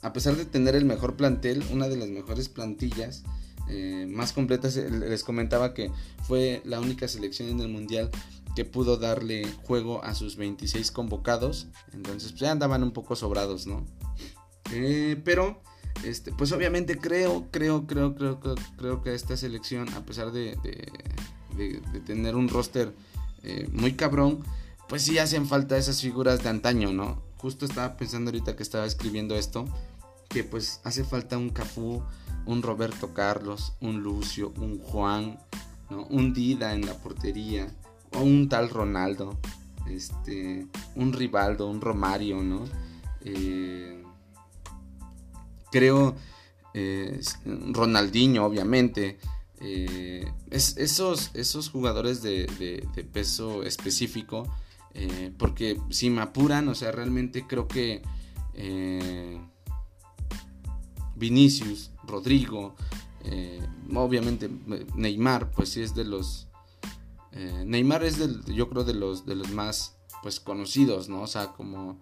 [0.00, 3.24] a pesar de tener el mejor plantel, una de las mejores plantillas
[3.68, 5.90] eh, más completas, eh, les comentaba que
[6.22, 8.10] fue la única selección en el Mundial
[8.54, 11.68] que pudo darle juego a sus 26 convocados.
[11.92, 13.84] Entonces pues, ya andaban un poco sobrados, ¿no?
[15.24, 15.62] Pero,
[16.04, 18.40] este, pues obviamente creo, creo, creo, creo,
[18.76, 20.56] creo, que esta selección, a pesar de,
[22.06, 22.94] tener un roster
[23.72, 24.44] muy cabrón,
[24.88, 27.22] pues sí hacen falta esas figuras de antaño, ¿no?
[27.36, 29.66] Justo estaba pensando ahorita que estaba escribiendo esto,
[30.28, 32.02] que pues hace falta un Cafú,
[32.46, 35.38] un Roberto Carlos, un Lucio, un Juan,
[35.90, 37.68] un Dida en la portería,
[38.12, 39.38] o un tal Ronaldo,
[39.88, 42.64] este, un Rivaldo, un Romario, ¿no?
[43.24, 44.02] Eh,
[45.70, 46.16] creo
[46.72, 49.18] eh, Ronaldinho, obviamente.
[49.60, 52.46] Eh, esos, esos jugadores de,
[52.94, 54.46] de peso específico,
[55.38, 58.02] porque si me apuran, o sea, realmente creo que
[61.18, 62.74] Vinicius, Rodrigo,
[63.24, 63.60] eh,
[63.94, 64.48] obviamente
[64.94, 66.48] Neymar, pues sí es de los...
[67.32, 71.22] Eh, Neymar es del, yo creo de los, de los más pues conocidos, ¿no?
[71.22, 72.00] O sea, como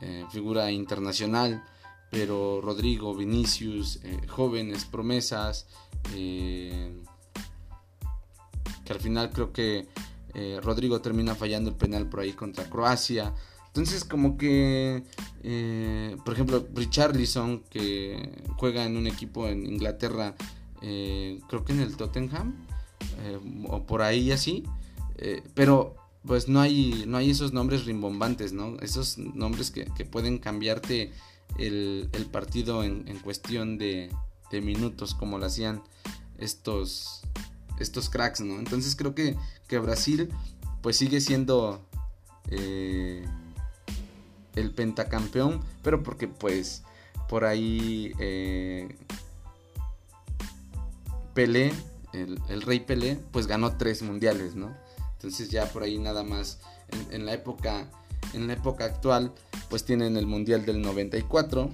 [0.00, 1.64] eh, figura internacional,
[2.10, 5.66] pero Rodrigo, Vinicius, jóvenes, promesas,
[6.12, 6.92] que
[8.88, 9.88] al final creo que
[10.62, 13.32] Rodrigo termina fallando el penal por ahí contra Croacia.
[13.76, 15.02] Entonces como que,
[15.42, 20.34] eh, por ejemplo, Richarlison, que juega en un equipo en Inglaterra,
[20.80, 22.54] eh, creo que en el Tottenham,
[23.22, 24.64] eh, o por ahí así,
[25.52, 25.94] pero
[26.26, 28.78] pues no hay, no hay esos nombres rimbombantes, ¿no?
[28.80, 31.12] Esos nombres que, pueden cambiarte
[31.58, 34.10] el, partido en, cuestión de,
[34.62, 35.82] minutos, como lo hacían
[36.38, 37.20] estos,
[37.78, 38.58] estos cracks, ¿no?
[38.58, 39.36] Entonces creo que,
[39.68, 40.30] que Brasil
[40.82, 41.84] pues sigue siendo
[44.56, 46.82] el pentacampeón, pero porque pues
[47.28, 48.96] por ahí eh,
[51.34, 51.72] Pelé,
[52.12, 54.74] el, rey Pelé, pues ganó tres mundiales, ¿no?
[55.14, 56.60] Entonces ya por ahí nada más
[57.10, 57.90] en, la época
[58.32, 59.32] en la época actual
[59.68, 61.70] pues tienen el mundial del 94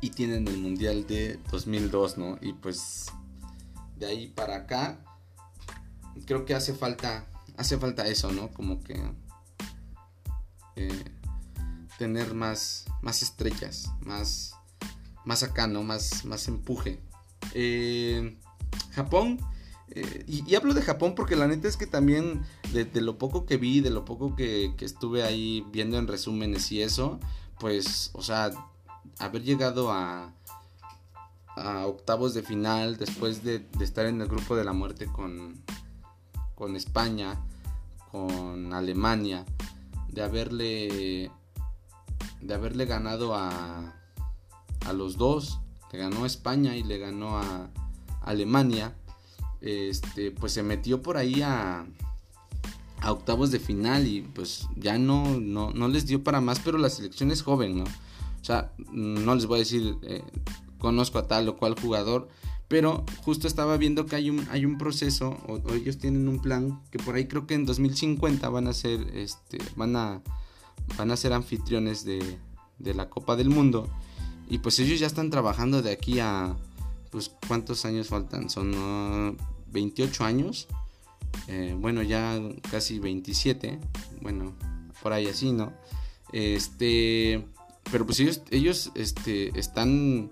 [0.00, 2.38] y tienen el mundial de 2002, ¿no?
[2.40, 3.06] Y pues
[3.98, 5.04] de ahí para acá
[6.26, 7.26] creo que hace falta
[7.58, 8.50] hace falta eso, ¿no?
[8.52, 8.98] Como que
[10.76, 11.04] eh,
[11.98, 14.54] tener más, más estrellas, más,
[15.24, 15.82] más acá, ¿no?
[15.82, 17.00] Más, más empuje.
[17.52, 18.38] Eh,
[18.92, 19.40] Japón,
[19.90, 23.56] eh, y, hablo de Japón porque la neta es que también de, lo poco que
[23.56, 27.18] vi, de lo poco que, estuve ahí viendo en resúmenes y eso,
[27.58, 28.50] pues, o sea,
[29.18, 30.32] haber llegado a,
[31.62, 35.62] a octavos de final después de, estar en el grupo de la muerte con,
[36.54, 37.40] con España,
[38.10, 39.44] con Alemania,
[40.08, 41.30] de haberle
[42.40, 43.94] de haberle ganado a,
[44.86, 45.60] a los dos
[45.92, 47.70] le ganó a España y le ganó a
[48.22, 48.94] Alemania,
[49.60, 51.86] este, pues se metió por ahí a,
[53.00, 56.78] a octavos de final y pues ya no, no, no, les dio para más, pero
[56.78, 57.84] la selección es joven, ¿no?
[57.84, 60.22] O sea, no les voy a decir, eh,
[60.78, 62.28] conozco a tal o cual jugador,
[62.68, 66.82] pero justo estaba viendo que hay un, hay un proceso, o, ellos tienen un plan,
[66.90, 70.22] que por ahí creo que en 2050 van a ser, este, van a,
[70.96, 72.38] van a ser anfitriones de,
[72.78, 73.88] de la Copa del Mundo.
[74.50, 76.56] Y pues ellos ya están trabajando de aquí a,
[77.10, 78.50] pues, ¿cuántos años faltan?
[78.50, 79.36] Son
[79.72, 80.68] 28 años.
[81.46, 83.78] Eh, bueno, ya casi 27.
[84.22, 84.54] Bueno,
[85.02, 85.72] por ahí así, ¿no?
[86.32, 87.44] Este,
[87.90, 90.30] pero pues ellos, ellos este, están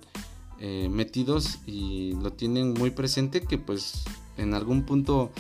[0.59, 4.05] eh, metidos y lo tienen muy presente que pues
[4.37, 5.31] en algún punto,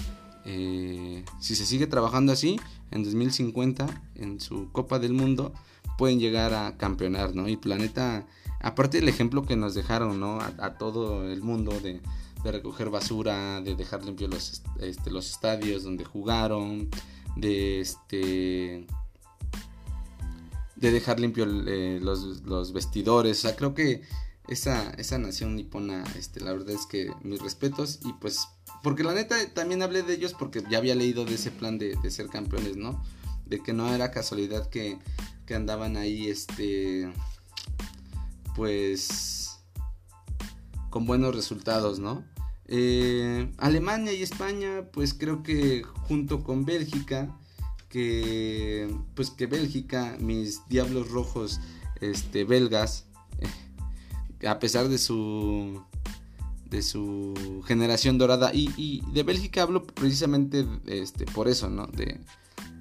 [0.44, 5.52] eh, si se sigue trabajando así, en 2050, en su Copa del Mundo,
[5.98, 7.48] pueden llegar a campeonar, ¿no?
[7.48, 8.26] Y Planeta,
[8.60, 10.38] aparte del ejemplo que nos dejaron, ¿no?
[10.40, 12.00] A, todo el mundo de,
[12.44, 16.88] recoger basura, de dejar limpios los, este, los estadios donde jugaron,
[17.36, 18.86] de este
[20.76, 23.38] de dejar limpios eh, los, los, vestidores.
[23.38, 24.02] O sea, creo que
[24.48, 28.00] esa, esa nación nipona, este, la verdad es que mis respetos.
[28.04, 28.48] Y pues,
[28.82, 31.96] porque la neta también hablé de ellos porque ya había leído de ese plan de,
[32.02, 33.02] de ser campeones, ¿no?
[33.46, 34.98] De que no era casualidad que
[35.46, 37.10] que andaban ahí, este,
[38.54, 39.60] pues,
[40.90, 42.24] con buenos resultados, ¿no?
[42.66, 47.38] Eh, Alemania y España, pues creo que junto con Bélgica,
[47.88, 51.60] que, pues que Bélgica, mis diablos rojos,
[52.00, 53.05] este, belgas,
[54.46, 55.82] a pesar de su
[56.68, 58.50] de su generación dorada.
[58.52, 62.20] Y, de Bélgica hablo precisamente este por eso no de,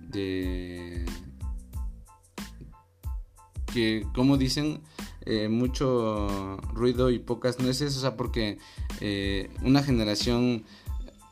[0.10, 1.06] de
[3.74, 4.82] que, como dicen,
[5.26, 8.58] eh, mucho ruido y pocas nueces, o sea, porque
[9.02, 10.64] eh, una generación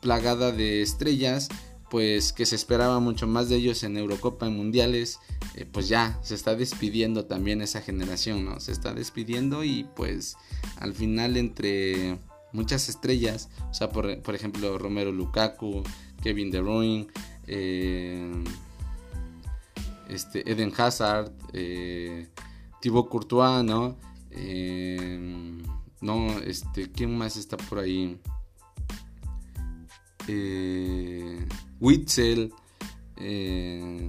[0.02, 1.48] plagada de estrellas,
[1.94, 5.20] pues que se esperaba mucho más de ellos en Eurocopa, en Mundiales,
[5.54, 8.58] eh, pues ya se está despidiendo también esa generación, ¿no?
[8.58, 10.36] Se está despidiendo y pues
[10.80, 12.18] al final entre
[12.50, 15.84] muchas estrellas, o sea, por, por ejemplo, Romero Lukaku,
[16.20, 17.06] Kevin De Bruyne,
[20.08, 22.26] este, Eden Hazard, eh,
[22.80, 23.96] Thibaut Courtois, ¿no?
[24.32, 25.62] Eh,
[26.00, 28.18] no, este, ¿quién más está por ahí?
[30.26, 31.43] Eh,
[31.84, 32.52] Witzel
[33.18, 34.08] eh,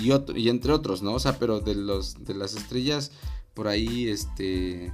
[0.00, 1.14] y, otro, y entre otros, ¿no?
[1.14, 3.10] O sea, pero de, los, de las estrellas
[3.54, 4.92] por ahí, este,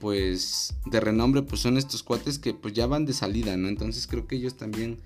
[0.00, 3.68] pues de renombre, pues son estos cuates que pues ya van de salida, ¿no?
[3.68, 5.00] Entonces creo que ellos también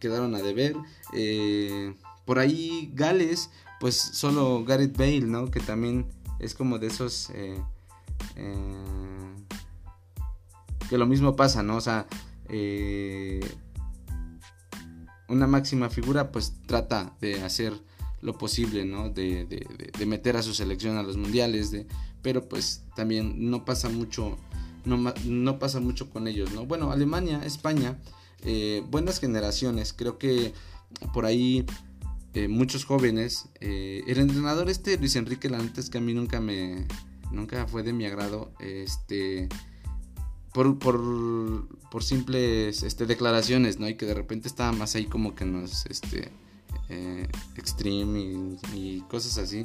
[0.00, 0.74] quedaron a deber.
[1.14, 5.50] Eh, por ahí Gales, pues solo Gareth Bale, ¿no?
[5.50, 6.06] Que también
[6.40, 7.30] es como de esos...
[7.30, 7.62] Eh,
[8.36, 9.34] eh,
[10.88, 11.76] que lo mismo pasa, ¿no?
[11.76, 12.06] O sea,
[12.48, 13.40] eh,
[15.28, 17.72] una máxima figura pues trata de hacer
[18.22, 19.10] lo posible, ¿no?
[19.10, 21.86] De, de, meter a su selección a los mundiales, de,
[22.22, 24.38] pero pues también no pasa mucho,
[24.84, 26.64] no, no pasa mucho con ellos, ¿no?
[26.66, 27.98] Bueno, Alemania, España,
[28.90, 30.54] buenas generaciones, creo que
[31.12, 31.66] por ahí
[32.36, 33.48] eh, muchos jóvenes.
[33.60, 36.86] Eh, el entrenador este, Luis Enrique, la neta es que a mí nunca me,
[37.32, 38.52] nunca fue de mi agrado.
[38.60, 39.48] Este,
[40.78, 43.88] por, por, simples este, declaraciones, ¿no?
[43.88, 46.30] Y que de repente estaba más ahí como que nos, este,
[46.88, 49.64] eh, extreme y, cosas así.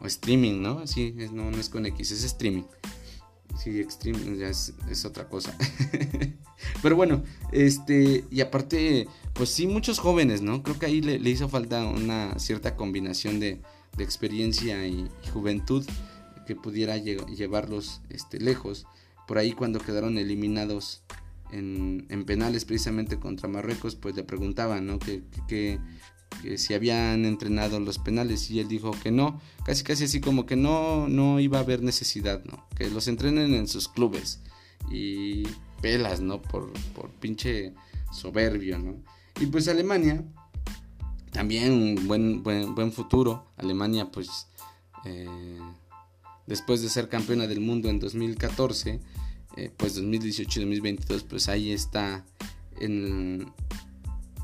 [0.00, 0.86] o streaming, ¿no?
[0.86, 2.64] Sí, no, no es con X, es streaming.
[3.62, 5.56] Sí, Extreme ya es, otra cosa.
[6.82, 10.62] Pero bueno, este, y aparte, pues sí, muchos jóvenes, ¿no?
[10.62, 13.62] Creo que ahí le, hizo falta una cierta combinación de,
[13.98, 15.84] experiencia y, juventud
[16.46, 18.86] que pudiera llevarlos este, lejos.
[19.26, 21.02] Por ahí cuando quedaron eliminados
[21.50, 24.98] en, penales precisamente contra Marruecos, pues le preguntaban, ¿no?
[24.98, 25.22] que
[26.44, 30.46] que si habían entrenado los penales y él dijo que no, casi casi así como
[30.46, 32.66] que no, no iba a haber necesidad, ¿no?
[32.76, 34.40] Que los entrenen en sus clubes
[34.90, 35.44] y
[35.80, 36.42] pelas, ¿no?
[36.42, 37.74] Por, por pinche
[38.12, 38.96] soberbio, ¿no?
[39.40, 40.24] Y pues Alemania,
[41.30, 44.48] también buen, buen, buen futuro, Alemania pues
[45.04, 45.58] eh,
[46.46, 49.00] después de ser campeona del mundo en 2014,
[49.56, 52.24] eh, pues 2018 y 2022 pues ahí está
[52.80, 53.52] en,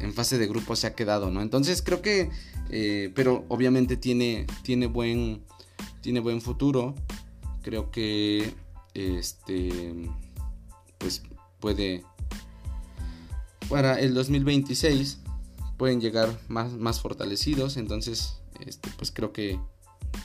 [0.01, 1.43] en fase de grupo se ha quedado, ¿no?
[1.43, 2.31] Entonces creo que,
[2.71, 5.43] eh, pero obviamente tiene, tiene, buen,
[6.01, 6.95] tiene buen futuro.
[7.63, 8.55] Creo que,
[8.95, 9.93] este,
[10.99, 11.23] pues
[11.61, 12.03] puede,
[13.69, 15.19] para el 2026
[15.77, 17.77] pueden llegar más, más fortalecidos.
[17.77, 19.61] Entonces, este, pues creo que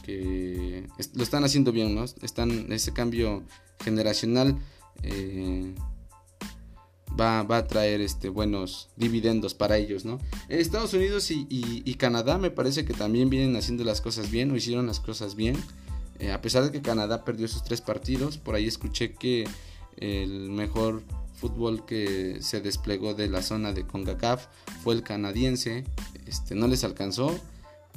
[0.04, 2.04] que lo están haciendo bien, ¿no?
[2.04, 3.44] Están, ese cambio
[3.84, 4.58] generacional
[5.04, 5.74] eh,
[7.20, 10.20] va, a traer este, buenos dividendos para ellos, ¿no?
[10.50, 14.88] Estados Unidos y, Canadá me parece que también vienen haciendo las cosas bien o hicieron
[14.88, 15.56] las cosas bien.
[16.20, 19.48] Eh, a pesar de que Canadá perdió sus tres partidos, por ahí escuché que
[19.98, 21.04] el mejor
[21.36, 24.48] fútbol que se desplegó de la zona de CONCACAF
[24.84, 25.84] fue el canadiense.
[26.26, 27.38] Este, no les alcanzó,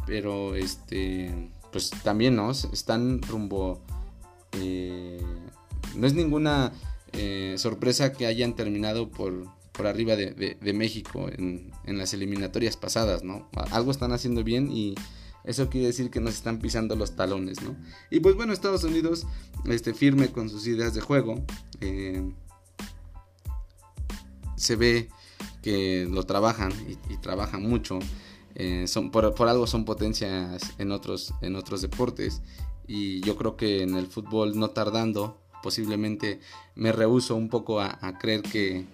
[0.06, 2.50] pero este, pues también, ¿no?
[2.50, 3.80] Están rumbo...
[4.52, 5.20] Eh,
[5.94, 6.72] no es ninguna
[7.12, 13.48] eh, sorpresa que hayan terminado por, por arriba de, México en, las eliminatorias pasadas, ¿no?
[13.70, 14.94] Algo están haciendo bien y
[15.44, 17.76] eso quiere decir que nos están pisando los talones, ¿no?
[18.10, 19.26] Y pues bueno, Estados Unidos
[19.66, 21.44] este, firme con sus ideas de juego.
[21.80, 22.22] Eh,
[24.56, 25.08] se ve
[25.62, 26.72] que lo trabajan
[27.08, 28.00] y, trabajan mucho.
[28.58, 32.42] Eh, son, por, algo son potencias en otros, en otros deportes.
[32.86, 36.40] Y yo creo que en el fútbol no tardando, posiblemente
[36.74, 38.84] me rehuso un poco a, creer que,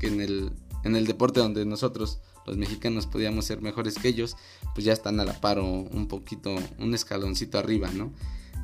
[0.00, 0.52] en, el,
[0.84, 4.36] en el deporte donde nosotros los mexicanos podíamos ser mejores que ellos,
[4.74, 8.10] pues ya están a la par o un poquito, un escaloncito arriba, ¿no?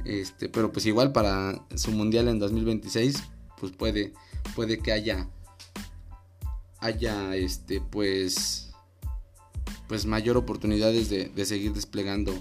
[0.04, 3.22] Este, pero pues igual para su mundial en 2026,
[3.58, 4.14] pues puede,
[4.54, 5.28] puede que haya,
[6.78, 8.63] haya, este, pues,
[9.88, 12.32] pues mayor oportunidades de, de seguir desplegando,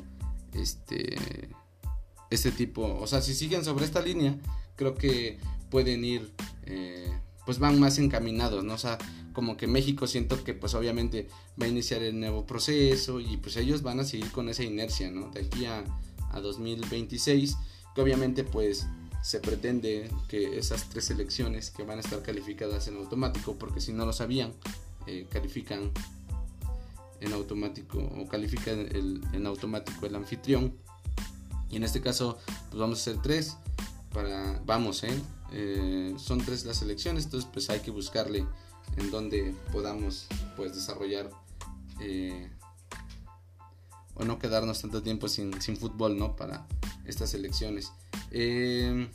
[0.53, 1.17] este,
[2.29, 4.37] este tipo, o sea, si siguen sobre esta línea,
[4.75, 5.37] creo que
[5.69, 6.31] pueden ir,
[6.65, 7.11] eh,
[7.45, 8.73] pues van más encaminados, ¿no?
[8.73, 8.97] O sea,
[9.33, 11.27] como que México siento que pues obviamente
[11.61, 15.11] va a iniciar el nuevo proceso y pues ellos van a seguir con esa inercia,
[15.11, 15.29] ¿no?
[15.31, 15.83] De aquí a,
[16.33, 17.55] 2026,
[17.93, 18.87] que obviamente pues
[19.21, 23.93] se pretende que esas tres selecciones que van a estar calificadas en automático, porque si
[23.93, 24.51] no lo sabían,
[25.05, 25.91] eh, califican
[27.23, 30.73] en automático o califican el, en automático el anfitrión.
[31.69, 32.37] Y en este caso,
[32.69, 33.57] pues vamos a hacer tres
[34.13, 35.19] para, vamos, ¿eh?
[35.51, 36.13] ¿eh?
[36.17, 38.45] son tres las selecciones, entonces pues hay que buscarle
[38.97, 41.31] en donde podamos pues desarrollar
[41.99, 42.51] eh,
[44.13, 46.35] o no quedarnos tanto tiempo sin, sin, fútbol, ¿no?
[46.35, 46.67] Para
[47.05, 47.91] estas elecciones.
[48.29, 49.09] Eh,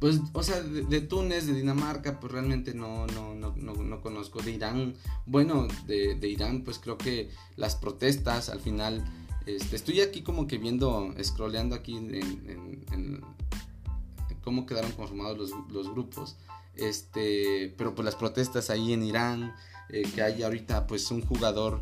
[0.00, 4.42] pues, o sea, de, Túnez, de Dinamarca, pues realmente no, no, no, no, conozco.
[4.42, 4.94] De Irán,
[5.26, 9.04] bueno, de, de Irán, pues creo que las protestas al final
[9.46, 13.22] este, estoy aquí como que viendo, scrolleando aquí en,
[14.42, 16.36] cómo quedaron conformados los, grupos.
[16.74, 19.54] Este, pero pues las protestas ahí en Irán,
[19.88, 21.80] eh, que hay ahorita pues un jugador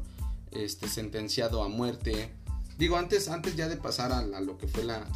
[0.53, 2.31] este, sentenciado a muerte.
[2.77, 5.07] Digo, antes, antes ya de pasar a, lo que fue la,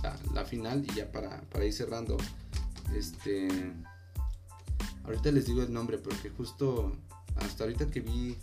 [0.47, 2.17] final y ya para, ir cerrando,
[2.95, 3.49] este,
[5.05, 6.93] ahorita les digo el nombre porque justo
[7.37, 8.37] hasta ahorita que vi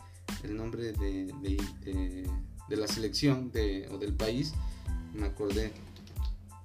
[0.44, 2.28] el nombre de
[2.68, 4.54] de la selección de, o del país,
[5.14, 5.72] me acordé.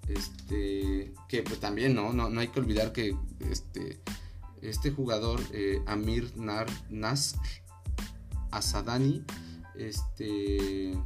[0.08, 4.00] Este que pues también no no, no hay que olvidar que este
[4.60, 6.66] este jugador eh, Amir Nar,
[8.50, 9.24] Asadani
[9.76, 10.98] este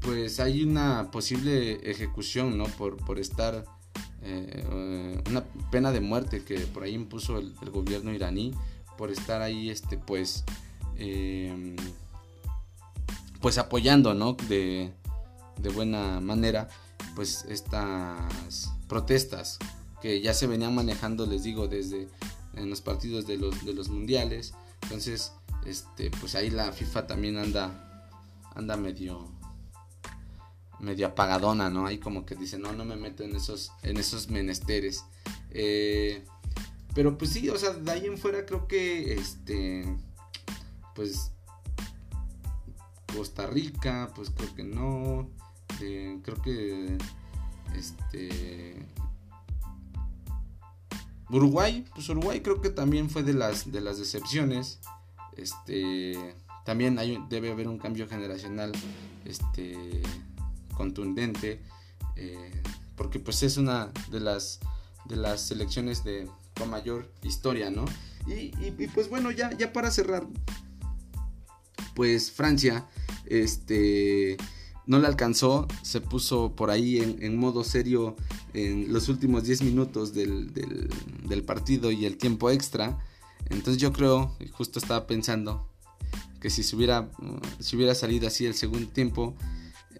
[0.00, 3.64] pues hay una posible ejecución no por, por estar
[4.24, 8.52] eh, una pena de muerte que por ahí impuso el, gobierno iraní
[8.96, 10.44] por estar ahí este pues
[10.96, 11.76] eh,
[13.44, 14.38] pues apoyando, ¿no?
[14.48, 14.90] De,
[15.74, 16.66] buena manera,
[17.14, 19.58] pues estas protestas
[20.00, 22.08] que ya se venían manejando, les digo, desde
[22.54, 24.54] en los partidos de los, de los mundiales.
[24.84, 25.32] Entonces,
[25.66, 28.10] este, pues ahí la FIFA también anda,
[28.54, 29.30] anda medio,
[30.80, 31.86] medio apagadona, ¿no?
[31.86, 35.04] Ahí como que dice, no, no me meto en esos, en esos menesteres.
[35.50, 36.24] Eh,
[36.94, 39.84] pero pues sí, o sea, de ahí en fuera creo que, este,
[40.94, 41.32] pues
[43.14, 45.30] Costa Rica, pues creo que no.
[45.78, 46.98] creo que
[47.76, 48.86] este
[51.30, 54.80] Uruguay, pues Uruguay creo que también fue de las de las decepciones.
[55.36, 58.72] Este también hay, debe haber un cambio generacional
[59.24, 60.02] este
[60.74, 61.62] contundente
[62.16, 62.62] eh,
[62.96, 64.60] porque pues es una de las
[65.06, 67.84] de las selecciones de con mayor historia, ¿no?
[68.26, 70.26] Y, y pues bueno, ya, ya para cerrar,
[71.94, 72.86] pues Francia
[73.26, 74.36] este,
[74.86, 78.16] no le alcanzó, se puso por ahí en, modo serio
[78.52, 80.50] en los últimos 10 minutos del,
[81.46, 82.98] partido y el tiempo extra.
[83.50, 85.68] Entonces yo creo, justo estaba pensando,
[86.40, 87.10] que si se hubiera,
[87.58, 89.34] si hubiera salido así el segundo tiempo,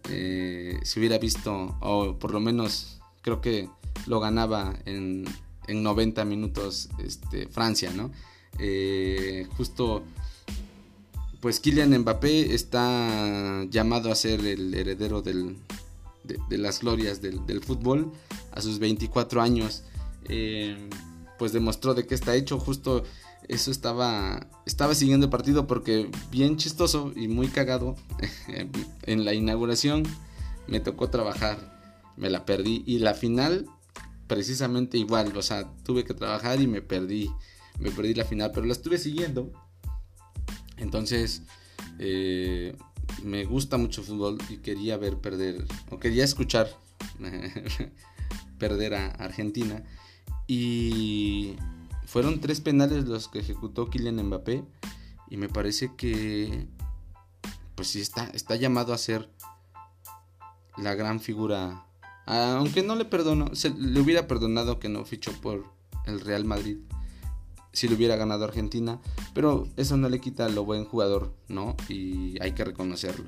[0.09, 3.69] eh, se hubiera visto, o por lo menos creo que
[4.07, 5.25] lo ganaba en,
[5.67, 8.11] 90 minutos este, Francia, ¿no?
[8.59, 10.05] Eh, justo
[11.45, 15.59] pues Kylian Mbappé está llamado a ser el heredero del,
[16.25, 18.11] de, las glorias del, fútbol
[18.53, 19.83] a sus 24 años.
[20.27, 20.89] Eh,
[21.39, 22.59] pues demostró de qué está hecho.
[22.59, 23.05] Justo
[23.49, 27.97] eso estaba, estaba siguiendo el partido porque bien chistoso y muy cagado.
[29.03, 30.05] en la inauguración
[30.66, 32.82] me tocó trabajar, me la perdí.
[32.86, 33.66] Y la final,
[34.26, 35.36] precisamente igual.
[35.36, 37.30] O sea, tuve que trabajar y me perdí.
[37.78, 39.53] Me perdí la final, pero la estuve siguiendo.
[40.76, 41.42] Entonces,
[41.99, 42.76] eh,
[43.22, 46.68] me gusta mucho el fútbol y quería ver perder, o quería escuchar
[48.59, 49.82] perder a Argentina.
[50.47, 51.57] Y
[52.07, 54.65] fueron tres penales los que ejecutó Kylian Mbappé.
[55.31, 56.67] Y me parece que,
[57.75, 59.31] pues sí, está, está llamado a ser
[60.77, 61.87] la gran figura.
[62.27, 65.65] Aunque no le perdono, se, le hubiera perdonado que no fichó por
[66.07, 66.79] el Real Madrid
[67.73, 69.01] si le hubiera ganado Argentina,
[69.35, 71.77] pero eso no le quita lo buen jugador, ¿no?
[71.89, 73.27] Y hay que reconocerlo.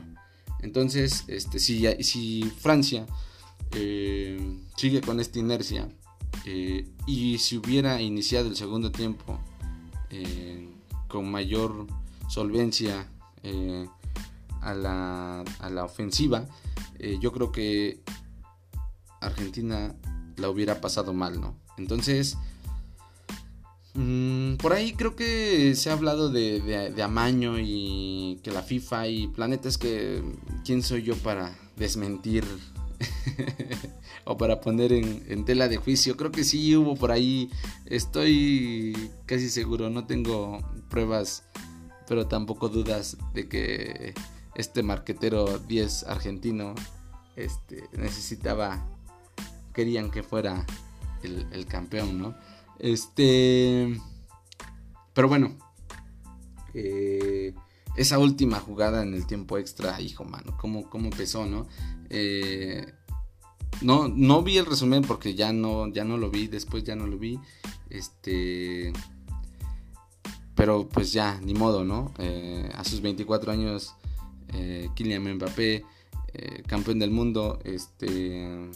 [0.60, 3.06] Entonces, este, si, si Francia
[3.72, 5.88] eh, sigue con esta inercia
[6.44, 9.38] eh, y si hubiera iniciado el segundo tiempo
[10.10, 10.68] eh,
[11.08, 11.86] con mayor
[12.28, 13.06] solvencia
[14.60, 16.44] a la, a, la, ofensiva,
[17.20, 18.00] yo creo que
[19.20, 19.94] Argentina
[20.36, 21.54] la hubiera pasado mal, ¿no?
[21.78, 22.36] Entonces,
[23.96, 29.28] Mm, por ahí creo que se ha hablado de, amaño y que la FIFA y
[29.28, 30.22] planetas que...
[30.64, 32.44] ¿Quién soy yo para desmentir
[34.36, 36.16] para poner en, tela de juicio?
[36.16, 37.50] Creo que sí hubo por ahí,
[37.86, 41.44] estoy casi seguro, no tengo pruebas,
[42.08, 44.14] pero tampoco dudas de que
[44.54, 46.74] este marquetero 10 argentino
[47.36, 48.86] este, necesitaba,
[49.74, 50.64] querían que fuera
[51.22, 52.34] el, el campeón, ¿no?
[52.78, 54.00] Este.
[55.14, 55.56] Pero bueno.
[56.74, 57.54] Eh,
[57.96, 61.66] esa última jugada en el tiempo extra, hijo, mano, cómo, cómo empezó, ¿no?
[62.10, 62.84] Eh,
[63.82, 67.06] no, no vi el resumen porque ya no, ya no lo vi, después ya no
[67.06, 67.38] lo vi.
[67.90, 68.92] Este.
[70.54, 72.12] Pero pues ya, ni modo, ¿no?
[72.18, 73.94] Eh, a sus 24 años,
[74.94, 75.84] Kylian Mbappé,
[76.66, 78.70] campeón del mundo, este.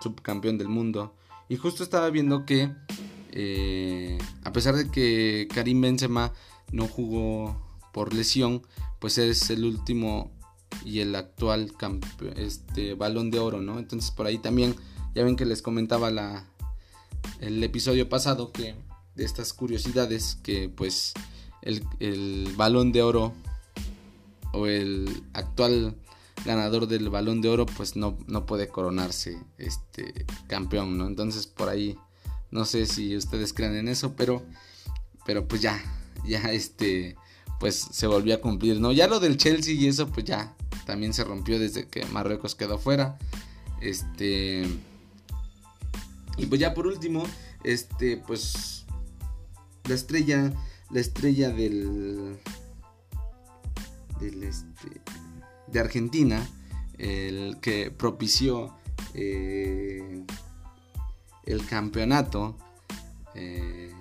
[0.00, 1.14] Subcampeón del mundo.
[1.48, 2.72] Y justo estaba viendo que,
[3.30, 6.32] eh, a pesar de que Karim Benzema
[6.72, 7.56] no jugó
[7.92, 8.62] por lesión,
[8.98, 10.30] pues es el último
[10.84, 11.72] y el actual
[12.36, 13.78] este, balón de oro, ¿no?
[13.78, 14.74] Entonces por ahí también,
[15.14, 16.46] ya ven que les comentaba la,
[17.40, 18.74] el episodio pasado que
[19.14, 21.14] de estas curiosidades que pues
[21.62, 23.32] el, el balón de oro
[24.52, 25.96] o el actual
[26.44, 31.06] ganador del balón de oro, pues no, no puede coronarse este campeón, ¿no?
[31.06, 31.96] Entonces por ahí,
[32.50, 34.42] no sé si ustedes creen en eso, pero,
[35.24, 35.82] pero pues ya,
[36.24, 37.16] ya este,
[37.58, 38.92] pues se volvió a cumplir, ¿no?
[38.92, 40.55] Ya lo del Chelsea y eso, pues ya,
[40.86, 43.18] también se rompió desde que Marruecos quedó fuera.
[43.82, 44.66] Este,
[46.38, 47.26] y pues ya por último,
[47.64, 48.86] este, pues
[49.84, 50.52] la estrella,
[50.90, 52.38] la estrella del,
[54.20, 55.02] del este,
[55.66, 56.48] de Argentina,
[56.98, 58.72] el que propició
[59.12, 60.24] eh,
[61.44, 62.56] el campeonato,
[63.34, 63.92] eh,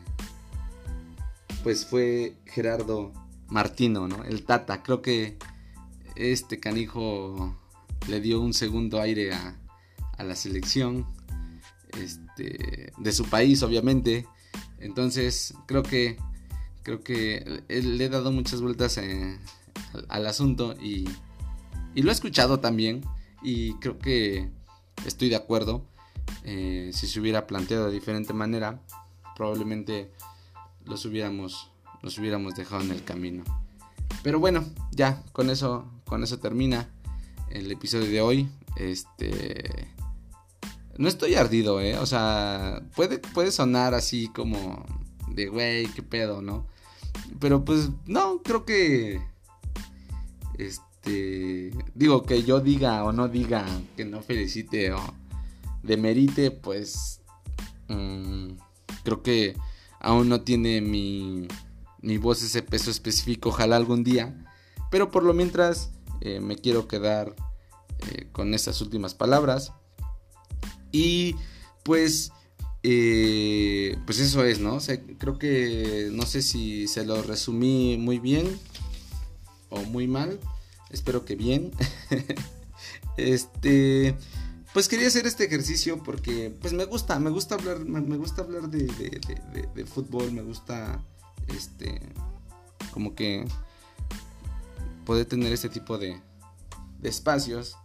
[1.63, 3.11] pues fue Gerardo
[3.47, 4.23] Martino, ¿no?
[4.23, 4.83] El Tata.
[4.83, 5.37] Creo que
[6.15, 7.55] este canijo
[8.07, 9.57] le dio un segundo aire a,
[10.17, 11.05] la selección
[11.99, 14.25] este, de su país, obviamente.
[14.79, 16.17] Entonces, creo que
[16.83, 19.39] creo que le he dado muchas vueltas eh,
[20.07, 21.09] al asunto y
[21.95, 23.01] lo he escuchado también
[23.41, 24.49] y creo que
[25.05, 25.85] estoy de acuerdo.
[26.43, 28.81] Eh, si se hubiera planteado de diferente manera,
[29.35, 30.11] probablemente
[30.85, 33.43] los hubiéramos, los hubiéramos dejado en el camino.
[34.23, 36.89] Pero bueno, ya con eso, con eso termina
[37.49, 38.49] el episodio de hoy.
[38.77, 39.87] Este,
[40.97, 41.97] no estoy ardido, eh.
[41.97, 44.85] O sea, puede, puede sonar así como
[45.29, 46.67] de güey, qué pedo, ¿no?
[47.39, 49.21] Pero pues no, creo que
[50.57, 54.99] este digo que yo diga o no diga, que no felicite o
[55.83, 57.21] demerite, pues
[57.87, 58.51] mm,
[59.03, 59.55] creo que
[59.99, 61.47] aún no tiene mi,
[62.01, 64.45] mi voz ese peso específico, ojalá algún día,
[64.91, 65.91] pero por lo mientras
[66.25, 67.35] eh, me quiero quedar
[68.11, 69.73] eh, con estas últimas palabras
[70.91, 71.35] y
[71.83, 72.31] pues
[72.81, 74.79] eh, pues eso es, ¿no?
[75.17, 78.59] creo que no sé si se lo resumí muy bien
[79.69, 80.39] o muy mal.
[80.89, 81.71] Espero que bien.
[83.17, 84.15] este,
[84.73, 88.69] pues quería hacer este ejercicio porque, pues me gusta, me gusta hablar, me, gusta hablar
[88.69, 91.03] de, fútbol, me gusta,
[91.47, 92.01] este,
[92.91, 93.45] como que
[95.05, 96.21] poder tener este tipo de,
[96.99, 97.75] de espacios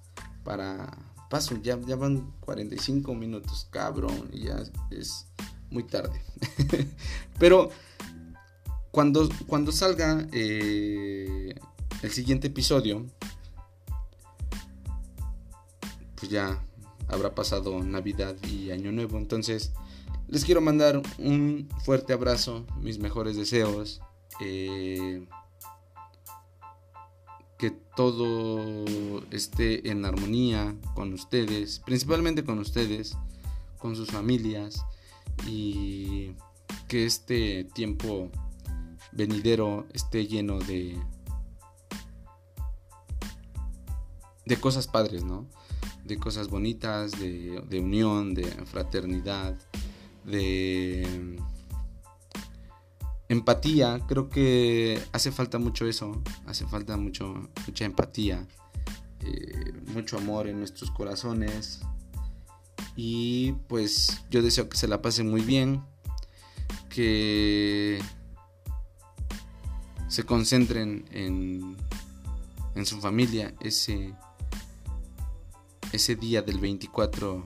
[0.45, 0.91] para
[1.29, 5.27] paso, ya, ya van 45 minutos, cabrón, y ya es
[5.71, 6.21] muy tarde.
[7.39, 7.71] Pero
[8.91, 11.55] cuando, cuando salga eh,
[12.03, 13.07] el siguiente episodio,
[16.17, 16.61] pues ya
[17.09, 19.17] habrá pasado Navidad y Año Nuevo.
[19.17, 19.73] Entonces,
[20.29, 24.01] les quiero mandar un fuerte abrazo, mis mejores deseos.
[24.41, 25.27] Eh,
[27.61, 28.75] que todo
[29.31, 33.19] esté en armonía con ustedes, principalmente con ustedes,
[33.79, 34.83] con sus familias
[35.47, 36.33] y
[36.89, 38.31] que este tiempo
[39.13, 40.99] venidero esté lleno de
[44.47, 45.47] de cosas padres, ¿no?
[46.07, 49.55] De cosas bonitas, de, de unión, de fraternidad,
[50.25, 51.37] de
[53.31, 58.45] empatía, creo que hace falta mucho eso, hace falta mucho, mucha empatía,
[59.21, 61.81] eh, mucho amor en nuestros corazones.
[62.97, 65.81] Y pues yo deseo que se la pasen muy bien,
[66.89, 68.01] que
[70.09, 71.77] se concentren en,
[72.75, 74.13] en su familia ese,
[75.93, 77.45] ese día del 24,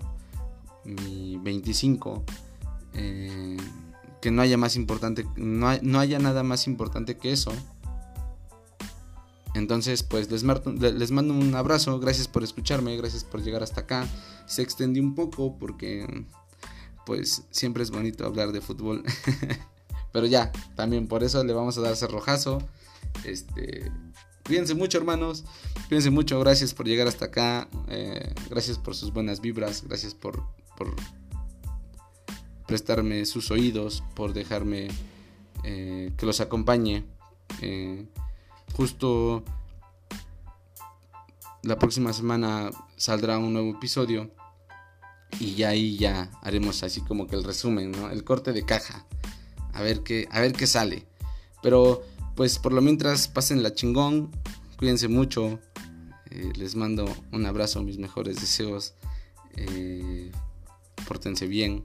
[0.85, 2.25] mi 25.
[2.95, 3.59] Eh,
[4.25, 5.69] que no haya más importante, no,
[5.99, 7.53] haya nada más importante que eso.
[9.53, 14.09] Entonces, pues les, les mando un abrazo, gracias por escucharme, gracias por llegar hasta acá.
[14.47, 16.25] Se extendió un poco porque,
[17.05, 19.05] pues, siempre es bonito hablar de fútbol.
[20.15, 22.63] Pero ya, también por eso le vamos a dar cerrojazo.
[23.25, 23.93] Este,
[24.47, 25.45] cuídense mucho, hermanos.
[25.89, 27.69] Cuídense mucho, gracias por llegar hasta acá.
[27.89, 30.43] Eh, gracias por sus buenas vibras, gracias por
[32.67, 34.89] prestarme sus oídos, por dejarme
[35.63, 37.05] eh, que los acompañe.
[37.61, 38.07] Eh,
[38.75, 39.45] justo
[41.63, 44.31] la próxima semana saldrá un nuevo episodio
[45.41, 47.95] y ya ahí ya haremos así como que el resumen.
[48.11, 49.07] El corte de caja.
[49.73, 51.07] A ver qué, a ver qué sale.
[51.63, 52.03] Pero
[52.37, 54.31] pues por lo mientras pasen la chingón,
[54.79, 55.61] cuídense mucho.
[56.31, 58.95] Eh, les mando un abrazo, mis mejores deseos.
[61.07, 61.85] pórtense bien